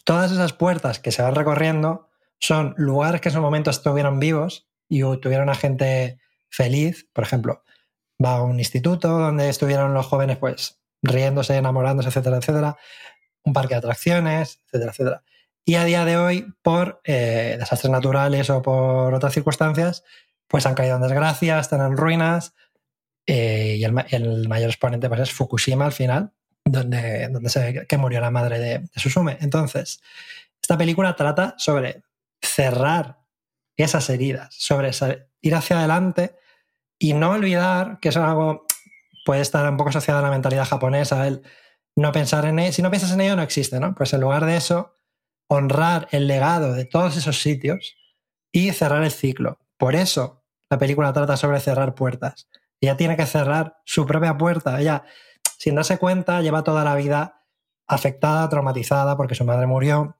[0.04, 4.68] todas esas puertas que se van recorriendo son lugares que en su momento estuvieron vivos
[4.88, 6.18] y tuvieron a gente
[6.50, 7.08] feliz.
[7.12, 7.62] Por ejemplo,
[8.22, 12.76] va a un instituto donde estuvieron los jóvenes pues riéndose, enamorándose, etcétera, etcétera,
[13.44, 15.22] un parque de atracciones, etcétera, etcétera.
[15.64, 20.04] Y a día de hoy, por eh, desastres naturales o por otras circunstancias,
[20.48, 22.54] pues han caído en desgracia, están en ruinas,
[23.26, 26.32] eh, y el, mayor exponente pues, es Fukushima al final,
[26.64, 29.38] donde, donde se ve que murió la madre de, de Susume.
[29.40, 30.00] Entonces,
[30.60, 32.02] esta película trata sobre
[32.40, 33.18] cerrar
[33.76, 34.90] esas heridas, sobre
[35.40, 36.36] ir hacia adelante
[37.02, 38.64] y no olvidar que eso es algo,
[39.24, 41.42] puede estar un poco asociado a la mentalidad japonesa, el
[41.96, 43.92] no pensar en ello, si no piensas en ello no existe, ¿no?
[43.92, 44.94] Pues en lugar de eso,
[45.48, 47.96] honrar el legado de todos esos sitios
[48.52, 49.58] y cerrar el ciclo.
[49.76, 52.48] Por eso la película trata sobre cerrar puertas.
[52.80, 54.80] Ella tiene que cerrar su propia puerta.
[54.80, 55.02] Ella,
[55.58, 57.42] sin darse cuenta, lleva toda la vida
[57.88, 60.18] afectada, traumatizada, porque su madre murió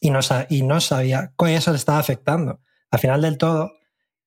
[0.00, 2.60] y no, sabía que eso le estaba afectando.
[2.90, 3.72] Al final del todo,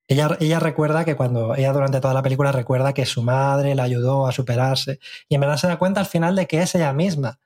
[0.07, 4.27] ella, recuerda que cuando ella durante toda la película recuerda que su madre la ayudó
[4.27, 4.99] a superarse
[5.29, 7.39] y en verdad se da cuenta al final de que es ella misma,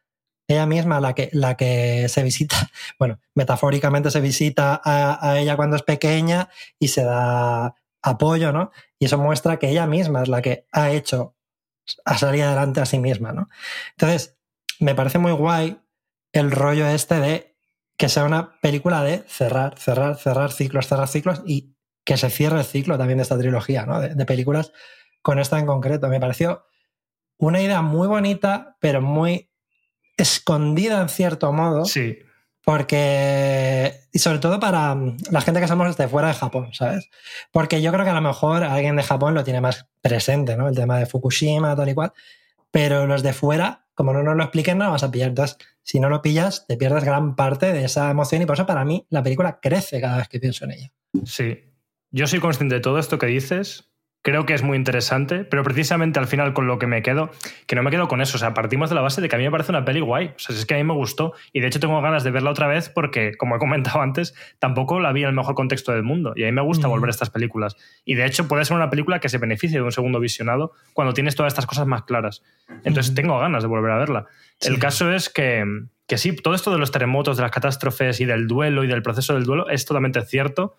[0.47, 2.55] ella misma la que, la que se visita,
[2.99, 6.49] bueno, metafóricamente se visita a, ella cuando es pequeña
[6.79, 8.71] y se da apoyo, ¿no?
[8.99, 11.35] Y eso muestra que ella misma es la que ha hecho
[12.05, 13.49] a salir adelante a sí misma, ¿no?
[13.91, 14.37] Entonces,
[14.79, 15.79] me parece muy guay
[16.33, 17.55] el rollo este de
[17.97, 21.76] que sea una película de cerrar, cerrar, cerrar ciclos, cerrar ciclos y
[22.07, 23.99] que se cierre el ciclo también de esta trilogía, ¿no?
[23.99, 24.71] de, películas
[25.21, 26.07] con esta en concreto.
[26.07, 26.63] Me pareció
[27.37, 29.51] una idea muy bonita, pero muy
[30.15, 31.83] escondida en cierto modo.
[31.83, 32.19] Sí.
[32.63, 37.09] Porque, y sobre todo para mm, la gente que somos de fuera de Japón, ¿sabes?
[37.51, 40.69] Porque yo creo que a lo mejor alguien de Japón lo tiene más presente, ¿no?
[40.69, 42.13] El tema de Fukushima, tal y cual.
[42.71, 45.27] Pero los de fuera, como no nos lo expliquen, no lo vas a pillar.
[45.27, 48.65] Entonces, si no lo pillas, te pierdes gran parte de esa emoción y por eso
[48.65, 50.91] para mí la película crece cada vez que pienso en ella.
[51.25, 51.66] Sí,
[52.11, 53.91] yo soy consciente de todo esto que dices,
[54.27, 57.31] creo que es muy interesante, pero precisamente al final con lo que me quedo,
[57.65, 59.39] que no me quedo con eso, o sea, partimos de la base de que a
[59.39, 61.61] mí me parece una peli guay, o sea, es que a mí me gustó y
[61.61, 65.13] de hecho tengo ganas de verla otra vez porque, como he comentado antes, tampoco la
[65.13, 67.29] vi en el mejor contexto del mundo y a mí me gusta volver a estas
[67.29, 67.77] películas.
[68.03, 71.13] Y de hecho puede ser una película que se beneficie de un segundo visionado cuando
[71.13, 72.43] tienes todas estas cosas más claras.
[72.83, 74.25] Entonces tengo ganas de volver a verla.
[74.59, 75.63] El caso es que,
[76.05, 79.03] que sí, todo esto de los terremotos, de las catástrofes y del duelo y del
[79.03, 80.75] proceso del duelo es totalmente cierto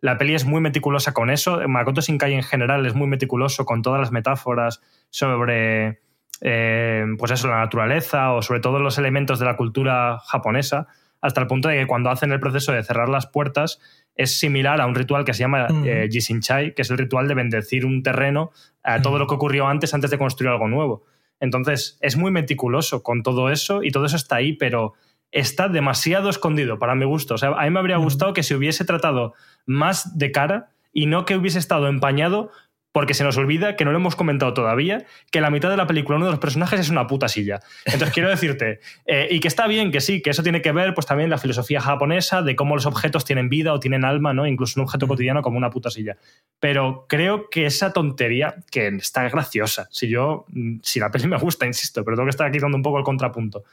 [0.00, 1.60] la peli es muy meticulosa con eso.
[1.66, 4.80] Makoto Shinkai en general es muy meticuloso con todas las metáforas
[5.10, 6.00] sobre
[6.40, 10.88] eh, pues eso, la naturaleza o sobre todos los elementos de la cultura japonesa,
[11.20, 13.80] hasta el punto de que cuando hacen el proceso de cerrar las puertas
[14.14, 17.34] es similar a un ritual que se llama eh, Jishinchai, que es el ritual de
[17.34, 21.04] bendecir un terreno a todo lo que ocurrió antes, antes de construir algo nuevo.
[21.40, 24.92] Entonces, es muy meticuloso con todo eso y todo eso está ahí, pero
[25.34, 27.34] está demasiado escondido para mi gusto.
[27.34, 29.34] O sea, a mí me habría gustado que se hubiese tratado
[29.66, 32.50] más de cara y no que hubiese estado empañado
[32.92, 35.88] porque se nos olvida, que no lo hemos comentado todavía, que la mitad de la
[35.88, 37.58] película uno de los personajes es una puta silla.
[37.84, 40.94] Entonces quiero decirte, eh, y que está bien, que sí, que eso tiene que ver
[40.94, 44.46] pues también la filosofía japonesa de cómo los objetos tienen vida o tienen alma, ¿no?
[44.46, 46.16] Incluso un objeto cotidiano como una puta silla.
[46.60, 51.38] Pero creo que esa tontería, que está graciosa, si yo, mm, si la peli me
[51.38, 53.64] gusta, insisto, pero tengo que estar aquí dando un poco el contrapunto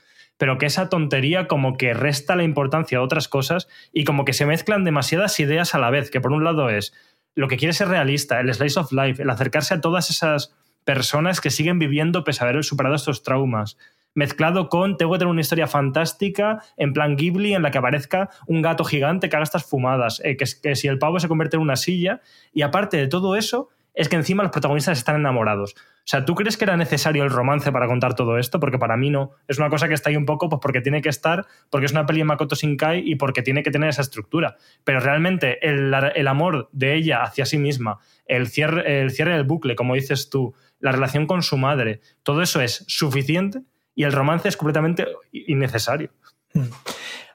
[0.41, 4.33] pero que esa tontería como que resta la importancia a otras cosas y como que
[4.33, 6.95] se mezclan demasiadas ideas a la vez, que por un lado es
[7.35, 10.51] lo que quiere ser realista, el slice of life, el acercarse a todas esas
[10.83, 13.77] personas que siguen viviendo pese a haber superado estos traumas,
[14.15, 18.31] mezclado con tengo que tener una historia fantástica en plan Ghibli en la que aparezca
[18.47, 21.57] un gato gigante que haga estas fumadas, eh, que, que si el pavo se convierte
[21.57, 22.21] en una silla,
[22.51, 25.75] y aparte de todo eso, es que encima los protagonistas están enamorados.
[25.77, 28.59] O sea, ¿tú crees que era necesario el romance para contar todo esto?
[28.59, 29.31] Porque para mí no.
[29.47, 31.91] Es una cosa que está ahí un poco pues porque tiene que estar, porque es
[31.91, 34.55] una peli de Makoto Shinkai y porque tiene que tener esa estructura.
[34.83, 39.75] Pero realmente el, amor de ella hacia sí misma, el cierre, el cierre del bucle,
[39.75, 43.61] como dices tú, la relación con su madre, todo eso es suficiente
[43.93, 46.11] y el romance es completamente innecesario.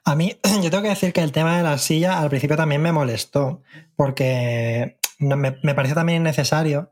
[0.03, 2.81] A mí, yo tengo que decir que el tema de la silla al principio también
[2.81, 3.61] me molestó,
[3.95, 6.91] porque me, me pareció también innecesario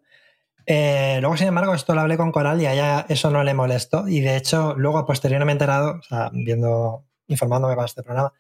[0.65, 3.53] eh, luego, sin embargo, esto lo hablé con Coral y a ella eso no le
[3.53, 4.07] molestó.
[4.07, 8.33] Y de hecho, luego, posteriormente me he enterado, o sea, viendo, informándome para este programa,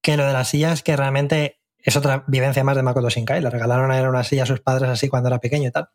[0.00, 3.40] que lo de la silla es que realmente es otra vivencia más de Makoto Shinkai.
[3.40, 5.88] Le regalaron a él una silla a sus padres así cuando era pequeño y tal.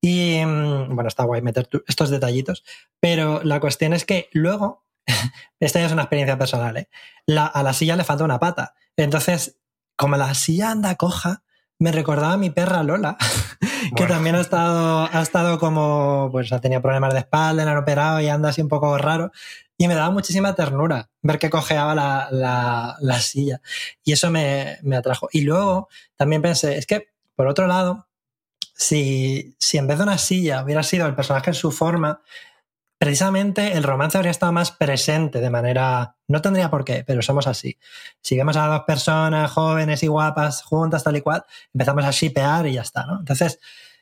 [0.00, 2.64] Y mm, bueno, está guay meter estos detallitos.
[3.00, 4.84] Pero la cuestión es que luego,
[5.60, 6.88] esta ya es una experiencia personal, ¿eh?
[7.36, 8.74] a la silla le falta una pata.
[8.96, 9.58] Entonces,
[9.96, 11.42] como la silla anda coja,
[11.80, 13.16] me recordaba a mi perra Lola,
[13.96, 17.78] que también ha estado, ha estado como, pues ha tenido problemas de espalda, le han
[17.78, 19.32] operado y anda así un poco raro.
[19.78, 23.62] Y me daba muchísima ternura ver que cojeaba la, la, silla.
[24.04, 25.28] Y eso me, me, atrajo.
[25.32, 28.06] Y luego también pensé, es que, por otro lado,
[28.74, 32.20] si, si en vez de una silla hubiera sido el personaje en su forma,
[33.00, 36.16] precisamente el romance habría estado más presente de manera.
[36.28, 37.78] No tendría por qué, pero somos así.
[38.20, 41.42] Si vemos a dos personas jóvenes y guapas juntas, tal y cual,
[41.72, 43.18] empezamos a shipear y ya está, ¿no?
[43.18, 43.58] Entonces,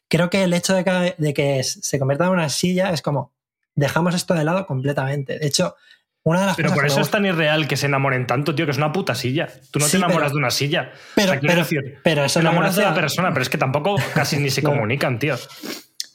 [0.08, 3.32] creo que el hecho de que, de que se convierta en una silla es como.
[3.76, 5.38] Dejamos esto de lado completamente.
[5.38, 5.76] De hecho,
[6.24, 8.72] una de las pero por eso es tan irreal que se enamoren tanto, tío, que
[8.72, 9.46] es una puta silla.
[9.70, 10.90] Tú no te enamoras de una silla.
[11.14, 14.50] Pero, decir, pero eso te enamoras de la persona, pero es que tampoco casi ni
[14.50, 15.36] se comunican, tío.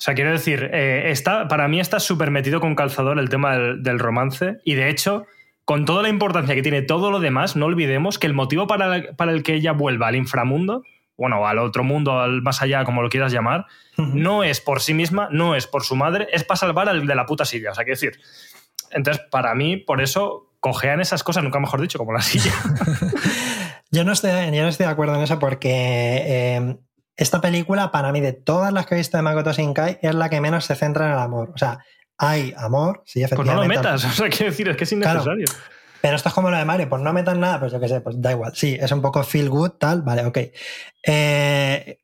[0.04, 3.58] O sea, quiero decir, eh, está, para mí está súper metido con calzador el tema
[3.58, 5.26] del, romance y de hecho,
[5.64, 8.98] con toda la importancia que tiene todo lo demás, no olvidemos que el motivo para,
[8.98, 10.84] el que ella vuelva al inframundo,
[11.16, 14.94] bueno, al otro mundo, al más allá, como lo quieras llamar, no es por sí
[14.94, 17.72] misma, no es por su madre, es para salvar al de la puta silla.
[17.72, 18.20] O sea, quiero decir,
[18.92, 22.52] entonces, para mí, por eso cojean esas cosas, nunca mejor dicho, como la silla.
[23.90, 26.76] yo, no estoy, yo no estoy de acuerdo en eso porque eh,
[27.16, 30.30] esta película, para mí, de todas las que he visto de Makoto Shinkai, es la
[30.30, 31.52] que menos se centra en el amor.
[31.54, 31.80] O sea,
[32.18, 33.68] hay amor, sí, efectivamente.
[33.68, 35.46] Pues no lo metas, o sea, quiero decir, es que es innecesario.
[36.02, 38.02] pero esto es como lo de Mario, pues no metan nada, pues yo qué sé,
[38.02, 38.56] pues da igual.
[38.56, 40.38] Sí, es un poco feel good, tal, vale, ok.
[41.06, 41.98] Eh,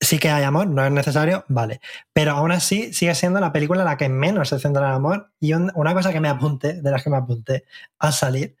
[0.00, 1.80] sí que hay amor, no es necesario, vale.
[2.12, 5.30] Pero aún así sigue siendo la película la que menos se centra en el amor.
[5.40, 7.64] Y una cosa que me apunté, de las que me apunté
[7.98, 8.56] al salir,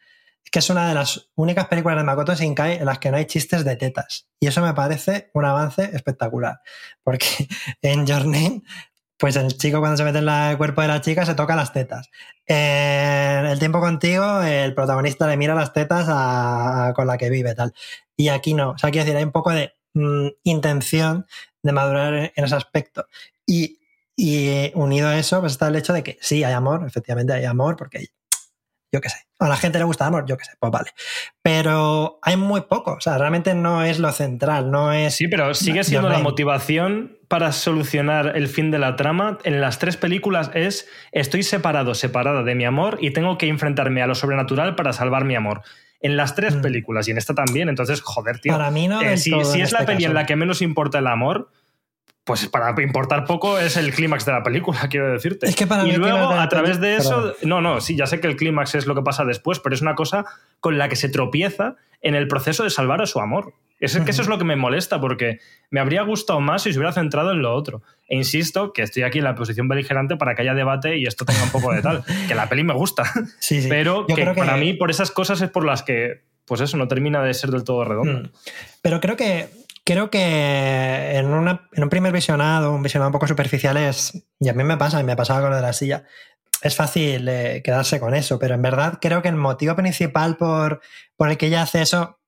[0.50, 3.26] que es una de las únicas películas de Makoto Shinkai en las que no hay
[3.26, 4.28] chistes de tetas.
[4.38, 6.60] Y eso me parece un avance espectacular.
[7.02, 7.26] Porque
[7.82, 8.62] en Your Name,
[9.16, 11.72] pues el chico cuando se mete en el cuerpo de la chica se toca las
[11.72, 12.10] tetas.
[12.46, 16.04] En El tiempo contigo, el protagonista le mira las tetas
[16.94, 17.72] con la que vive, tal.
[18.16, 18.70] Y aquí no.
[18.70, 21.26] O sea, quiero decir, hay un poco de mm, intención
[21.62, 23.06] de madurar en ese aspecto.
[23.46, 23.80] Y,
[24.16, 27.44] y unido a eso, pues está el hecho de que sí, hay amor, efectivamente hay
[27.44, 28.08] amor, porque
[28.94, 29.16] yo qué sé.
[29.40, 30.90] A la gente le gusta amor, yo qué sé, pues vale.
[31.42, 35.16] Pero hay muy poco, o sea, realmente no es lo central, no es...
[35.16, 39.80] Sí, pero sigue siendo la motivación para solucionar el fin de la trama en las
[39.80, 44.14] tres películas es estoy separado, separada de mi amor y tengo que enfrentarme a lo
[44.14, 45.62] sobrenatural para salvar mi amor
[46.00, 46.60] en las tres mm.
[46.60, 47.68] películas y en esta también.
[47.68, 48.52] Entonces, joder, tío.
[48.52, 49.02] Para mí no.
[49.02, 51.50] Eh, si, es este la peli en la que menos importa el amor,
[52.24, 55.46] pues para importar poco es el clímax de la película, quiero decirte.
[55.46, 58.26] Es que para y luego, a través de eso, no, no, sí, ya sé que
[58.26, 60.24] el clímax es lo que pasa después, pero es una cosa
[60.60, 63.54] con la que se tropieza en el proceso de salvar a su amor.
[63.80, 66.78] Es que eso es lo que me molesta, porque me habría gustado más si se
[66.78, 67.82] hubiera centrado en lo otro.
[68.08, 71.24] E insisto que estoy aquí en la posición beligerante para que haya debate y esto
[71.24, 72.02] tenga un poco de tal.
[72.28, 73.04] que la peli me gusta.
[73.40, 73.68] Sí, sí.
[73.68, 77.22] Pero que, para mí, por esas cosas es por las que, pues eso, no termina
[77.22, 78.20] de ser del todo redondo.
[78.20, 78.32] Mm.
[78.80, 79.48] Pero creo que
[79.84, 84.64] creo que en, un primer visionado, un visionado un poco superficial es, y a mí
[84.64, 86.04] me pasa, y me pasaba con lo de la silla,
[86.62, 90.80] es fácil eh, quedarse con eso, pero en verdad creo que el motivo principal por,
[91.16, 92.18] por el que ella hace eso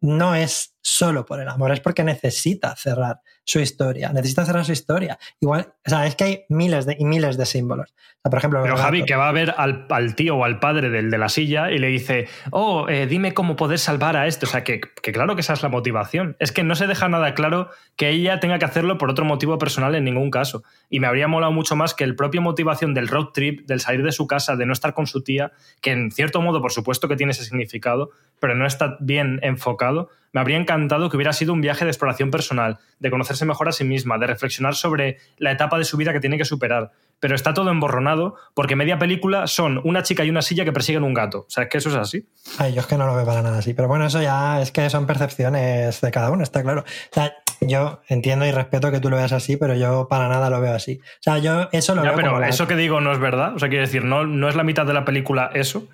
[0.00, 4.72] no es solo por el amor, es porque necesita cerrar su historia, necesita cerrar su
[4.72, 5.18] historia.
[5.40, 7.92] Igual, o sea, es que hay miles de, y miles de símbolos.
[8.22, 11.18] por ejemplo, Pero Javi, que va a ver al, tío o al padre del de
[11.18, 14.46] la silla y le dice, oh, eh, dime cómo poder salvar a esto.
[14.46, 16.36] O sea, que, que, claro que esa es la motivación.
[16.38, 19.58] Es que no se deja nada claro que ella tenga que hacerlo por otro motivo
[19.58, 20.62] personal en ningún caso.
[20.88, 24.04] Y me habría molado mucho más que el propio motivación del road trip, del salir
[24.04, 27.08] de su casa, de no estar con su tía, que en cierto modo, por supuesto
[27.08, 31.52] que tiene ese significado, pero no está bien enfocado me habría encantado que hubiera sido
[31.52, 35.52] un viaje de exploración personal, de conocerse mejor a sí misma, de reflexionar sobre la
[35.52, 36.92] etapa de su vida que tiene que superar.
[37.18, 41.04] Pero está todo emborronado porque media película son una chica y una silla que persiguen
[41.04, 41.40] un gato.
[41.40, 42.26] O sea, es que eso es así.
[42.58, 43.74] Ay, yo es que no lo veo para nada así.
[43.74, 46.80] Pero bueno, eso ya es que son percepciones de cada uno, está claro.
[46.80, 50.48] O sea, yo entiendo y respeto que tú lo veas así, pero yo para nada
[50.48, 51.00] lo veo así.
[51.02, 53.54] O sea, yo eso lo veo pero eso que digo no es verdad.
[53.54, 55.88] O sea, quiero decir, no, no es la mitad de la película eso.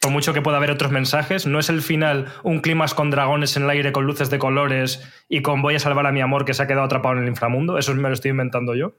[0.00, 3.56] Por mucho que pueda haber otros mensajes, no es el final un clima con dragones
[3.56, 6.44] en el aire, con luces de colores y con voy a salvar a mi amor
[6.44, 7.78] que se ha quedado atrapado en el inframundo.
[7.78, 8.94] Eso me lo estoy inventando yo.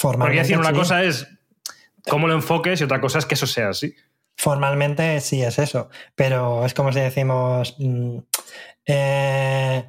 [0.00, 1.28] Porque decir, una cosa es
[2.08, 3.94] cómo lo enfoques y otra cosa es que eso sea así.
[4.36, 7.74] Formalmente sí es eso, pero es como si decimos.
[7.78, 8.18] Mm,
[8.86, 9.84] eh,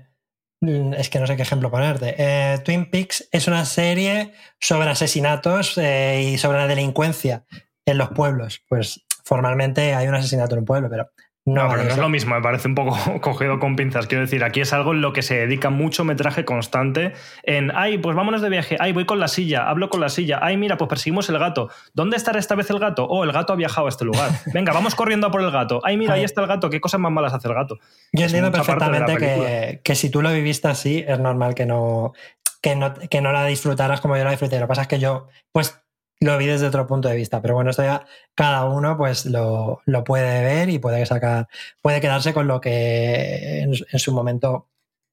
[0.61, 2.15] mm, es que no sé qué ejemplo ponerte.
[2.17, 7.45] Eh, Twin Peaks es una serie sobre asesinatos eh, y sobre la delincuencia
[7.85, 8.63] en los pueblos.
[8.67, 11.11] Pues formalmente hay un asesinato en un pueblo, pero
[11.45, 14.07] no, no, pero no es lo mismo, me parece un poco cogido con pinzas.
[14.07, 17.99] Quiero decir, aquí es algo en lo que se dedica mucho metraje constante en, ay,
[17.99, 20.77] pues vámonos de viaje, ay, voy con la silla, hablo con la silla, ay, mira,
[20.77, 21.69] pues perseguimos el gato.
[21.93, 23.05] ¿Dónde estará esta vez el gato?
[23.05, 24.31] Oh, el gato ha viajado a este lugar.
[24.51, 25.79] Venga, vamos corriendo a por el gato.
[25.83, 27.77] Ay, mira, ahí está el gato, qué cosas más malas hace el gato.
[28.11, 32.13] Yo entiendo perfectamente que, que, si tú lo viviste así, es normal que no,
[32.61, 34.55] que no, que no la disfrutaras como yo la disfruté.
[34.55, 35.79] Lo que pasa es que yo, pues
[36.21, 38.05] lo vi desde otro punto de vista, pero bueno, esto ya
[38.35, 41.47] cada uno pues lo, puede ver y puede sacar,
[41.81, 44.67] puede quedarse con lo que en, su momento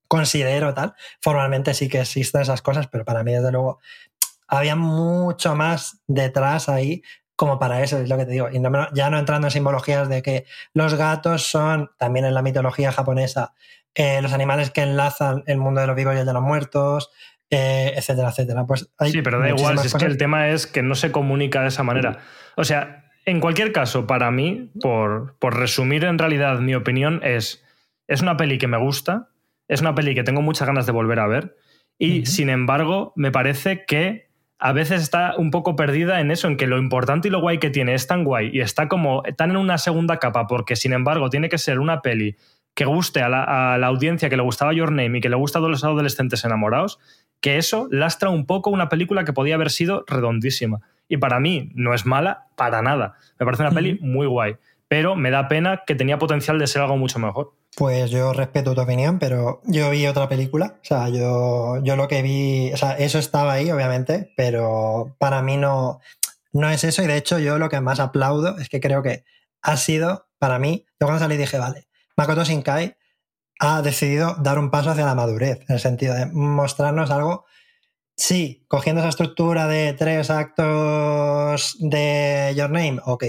[0.09, 0.95] considero tal.
[1.21, 3.79] Formalmente sí que existen esas cosas, pero para mí desde luego
[4.49, 7.03] había mucho más detrás ahí
[7.37, 8.49] como para eso, es lo que te digo.
[8.51, 8.61] Y
[8.95, 13.53] ya no entrando en simbologías de que los gatos son, también en la mitología japonesa,
[13.95, 17.11] eh, los animales que enlazan el mundo de los vivos y el de los muertos,
[17.51, 18.67] eh, etcétera, etcétera.
[18.67, 21.63] Pues sí, pero da igual, si es que el tema es que no se comunica
[21.63, 22.19] de esa manera.
[22.57, 27.65] O sea, en cualquier caso, para mí, por, por resumir en realidad mi opinión, es,
[28.07, 29.31] es una peli que me gusta,
[29.69, 31.57] es una peli que tengo muchas ganas de volver a ver
[31.99, 34.27] y, sin embargo, me parece que
[34.59, 37.59] a veces está un poco perdida en eso, en que lo importante y lo guay
[37.59, 40.93] que tiene es tan guay y está como tan en una segunda capa, porque sin
[40.93, 42.37] embargo tiene que ser una peli
[42.75, 45.37] que guste a la, a la audiencia que le gustaba Your Name y que le
[45.37, 46.99] gusta a los adolescentes enamorados,
[47.41, 50.81] que eso lastra un poco una película que podía haber sido redondísima.
[51.09, 53.15] Y para mí no es mala para nada.
[53.39, 54.57] Me parece una peli muy guay.
[54.89, 57.53] Pero me da pena que tenía potencial de ser algo mucho mejor.
[57.77, 60.77] Pues yo respeto tu opinión, pero yo vi otra película.
[60.81, 62.73] O sea, yo, yo lo que vi.
[62.73, 66.01] O sea, eso estaba ahí, obviamente, pero para mí no,
[66.53, 67.03] no es eso.
[67.03, 69.25] Y de hecho, yo lo que más aplaudo es que creo que
[69.61, 71.87] ha sido, para mí, yo cuando salí dije, vale,
[72.17, 72.97] Makoto Shinkai
[73.59, 77.47] ha decidido dar un paso hacia la madurez, en el sentido de mostrarnos algo,
[78.17, 83.25] sí, cogiendo esa estructura de tres actos de Your Name, ok,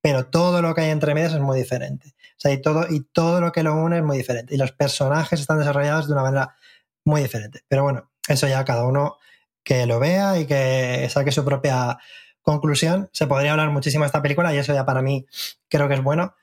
[0.00, 2.14] pero todo lo que hay entre medias es muy diferente.
[2.36, 4.54] O sea, y todo, y todo lo que lo une es muy diferente.
[4.54, 6.56] Y los personajes están desarrollados de una manera
[7.04, 7.60] muy diferente.
[7.68, 9.16] Pero bueno, eso ya cada uno
[9.62, 11.98] que lo vea y que saque su propia
[12.42, 13.08] conclusión.
[13.12, 15.26] Se podría hablar muchísimo de esta película y eso ya para mí
[15.68, 16.34] creo que es bueno.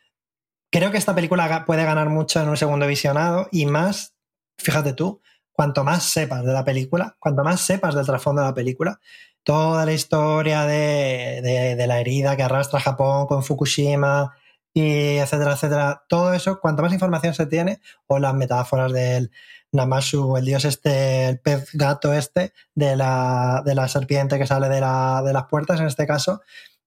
[0.72, 4.16] Creo que esta película puede ganar mucho en un segundo visionado y más,
[4.58, 5.22] fíjate tú,
[5.52, 9.00] cuanto más sepas de la película, cuanto más sepas del trasfondo de la película,
[9.44, 14.34] toda la historia de, la herida que arrastra Japón con Fukushima,
[14.74, 16.04] y etcétera, etcétera.
[16.08, 19.32] Todo eso, cuanto más información se tiene, o las metáforas del
[19.74, 24.70] Namashu, el dios este, el pez gato este, de la, de la serpiente que sale
[24.70, 26.42] de las puertas en este caso,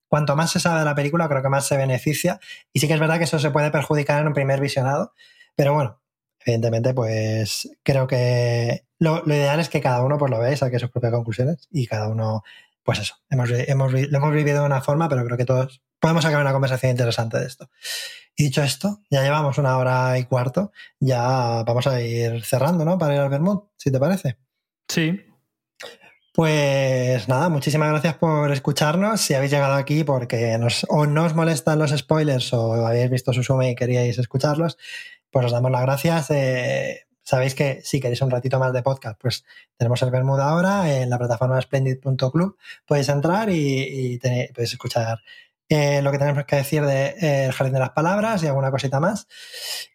[0.09, 2.41] cuanto más se sabe de la película, creo que más se beneficia.
[2.73, 5.13] Y sí que es verdad que eso se puede perjudicar en un primer visionado,
[5.57, 6.01] pero bueno,
[6.45, 10.79] evidentemente, pues creo que lo, ideal es que cada uno pues, lo vea y saque
[10.79, 12.43] sus propias conclusiones y cada uno,
[12.83, 16.23] pues eso, hemos, hemos, lo hemos vivido de una forma, pero creo que todos podemos
[16.23, 17.71] sacar una conversación interesante de esto.
[18.37, 22.99] Y dicho esto, ya llevamos una hora y cuarto, ya vamos a ir cerrando, ¿no?
[22.99, 24.39] Para ir al Vermont, si te parece.
[24.89, 25.25] Sí.
[26.35, 29.21] Pues nada, muchísimas gracias por escucharnos.
[29.21, 33.33] Si habéis llegado aquí porque nos, o no os molestan los spoilers o habéis visto
[33.33, 34.77] su suma y queríais escucharlos,
[35.31, 36.33] pues os damos las gracias.
[36.33, 39.45] Eh, sabéis que si queréis un ratito más de podcast, pues
[39.77, 42.57] tenemos el Bermuda ahora en la plataforma splendid.club.
[42.85, 45.21] Podéis entrar y, podéis escuchar
[45.69, 48.71] eh, lo que tenemos que decir de eh, El Jardín de las Palabras y alguna
[48.71, 49.27] cosita más.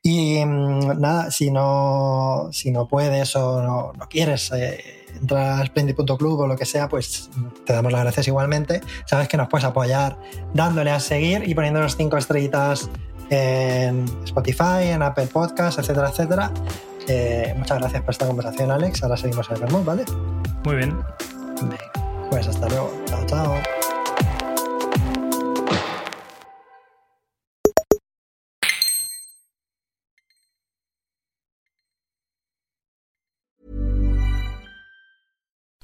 [0.01, 6.39] Y mm, nada, si no, si no puedes o no, quieres eh, entrar a splendid.club
[6.39, 7.29] o lo que sea, pues
[7.65, 8.81] te damos las gracias igualmente.
[9.05, 10.17] Sabes que nos puedes apoyar
[10.53, 12.89] dándole a seguir y poniendo los cinco estrellitas
[13.29, 16.51] en Spotify, en Apple Podcasts, etcétera, etcétera.
[17.57, 19.03] muchas gracias por esta conversación, Alex.
[19.03, 20.05] Ahora seguimos en el Vermont, ¿vale?
[20.63, 20.97] Muy bien.
[22.31, 22.91] Pues hasta luego.
[23.05, 23.78] Chao, chao.